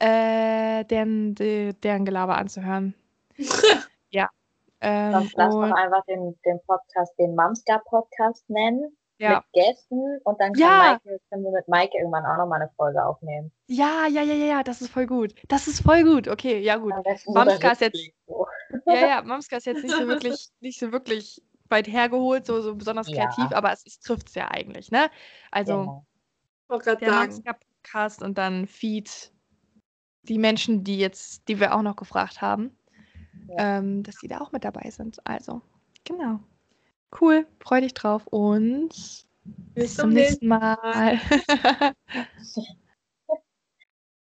äh, 0.00 0.84
deren, 0.84 1.34
de, 1.34 1.72
deren 1.74 2.04
Gelaber 2.04 2.36
anzuhören. 2.36 2.94
ja. 4.10 4.28
Ähm, 4.80 5.12
Sonst 5.12 5.34
lass 5.36 5.54
doch 5.54 5.62
einfach 5.62 6.04
den, 6.06 6.36
den 6.44 6.60
Podcast 6.66 7.18
den 7.18 7.34
Mamska 7.34 7.80
Podcast 7.88 8.48
nennen. 8.50 8.96
Ja. 9.24 9.44
Mit 9.52 9.64
Gästen 9.64 10.18
und 10.24 10.40
dann 10.40 10.52
kann 10.52 10.60
Ja. 10.60 11.00
Maike, 11.04 11.20
können 11.30 11.44
wir 11.44 11.50
mit 11.50 11.68
Maike 11.68 11.96
irgendwann 11.98 12.24
auch 12.26 12.36
nochmal 12.36 12.60
eine 12.62 12.70
Folge 12.76 13.04
aufnehmen. 13.04 13.50
ja, 13.66 14.06
ja, 14.08 14.22
ja, 14.22 14.34
ja, 14.34 14.46
ja, 14.46 14.62
das 14.62 14.80
ist 14.80 14.90
voll 14.90 15.06
gut. 15.06 15.34
Das 15.48 15.66
ist 15.66 15.80
voll 15.82 16.04
gut. 16.04 16.28
Okay, 16.28 16.60
ja 16.60 16.76
gut. 16.76 16.92
Mamska 17.26 17.72
ist 17.72 17.80
jetzt- 17.80 17.98
so. 18.26 18.46
Ja, 18.86 18.94
ja, 19.06 19.22
Mamska 19.22 19.56
ist 19.56 19.66
jetzt 19.66 19.82
nicht 19.82 19.94
so 19.96 20.06
wirklich, 20.08 20.48
nicht 20.60 20.78
so 20.78 20.92
wirklich 20.92 21.42
weit 21.70 21.88
hergeholt, 21.88 22.46
so, 22.46 22.60
so 22.60 22.74
besonders 22.74 23.08
Ja. 23.08 23.26
kreativ, 23.26 23.52
aber 23.56 23.72
es, 23.72 23.84
es 23.86 23.98
trifft 24.00 24.28
es 24.28 24.34
ja 24.34 24.48
eigentlich, 24.50 24.90
ne? 24.90 25.10
Also 25.50 25.72
Genau. 25.80 26.06
Ich 26.64 26.68
wollte 26.70 26.84
gerade 26.84 27.00
der 27.00 27.10
sagen. 27.10 27.30
Mamska 27.32 27.52
Podcast 27.82 28.22
und 28.22 28.38
dann 28.38 28.66
Feed 28.66 29.32
die 30.22 30.38
Menschen, 30.38 30.84
die 30.84 30.98
jetzt, 30.98 31.46
die 31.48 31.60
wir 31.60 31.74
auch 31.74 31.82
noch 31.82 31.96
gefragt 31.96 32.40
haben, 32.40 32.76
ähm, 33.58 34.02
dass 34.02 34.16
die 34.16 34.28
da 34.28 34.38
auch 34.40 34.52
mit 34.52 34.64
dabei 34.64 34.88
sind. 34.90 35.18
Also, 35.26 35.60
genau. 36.04 36.40
Cool, 37.20 37.46
freu 37.60 37.80
dich 37.80 37.94
drauf 37.94 38.26
und 38.26 38.88
bis, 38.88 39.26
Bis 39.74 39.94
zum 39.96 40.10
nächsten 40.10 40.48
Mal. 40.48 41.20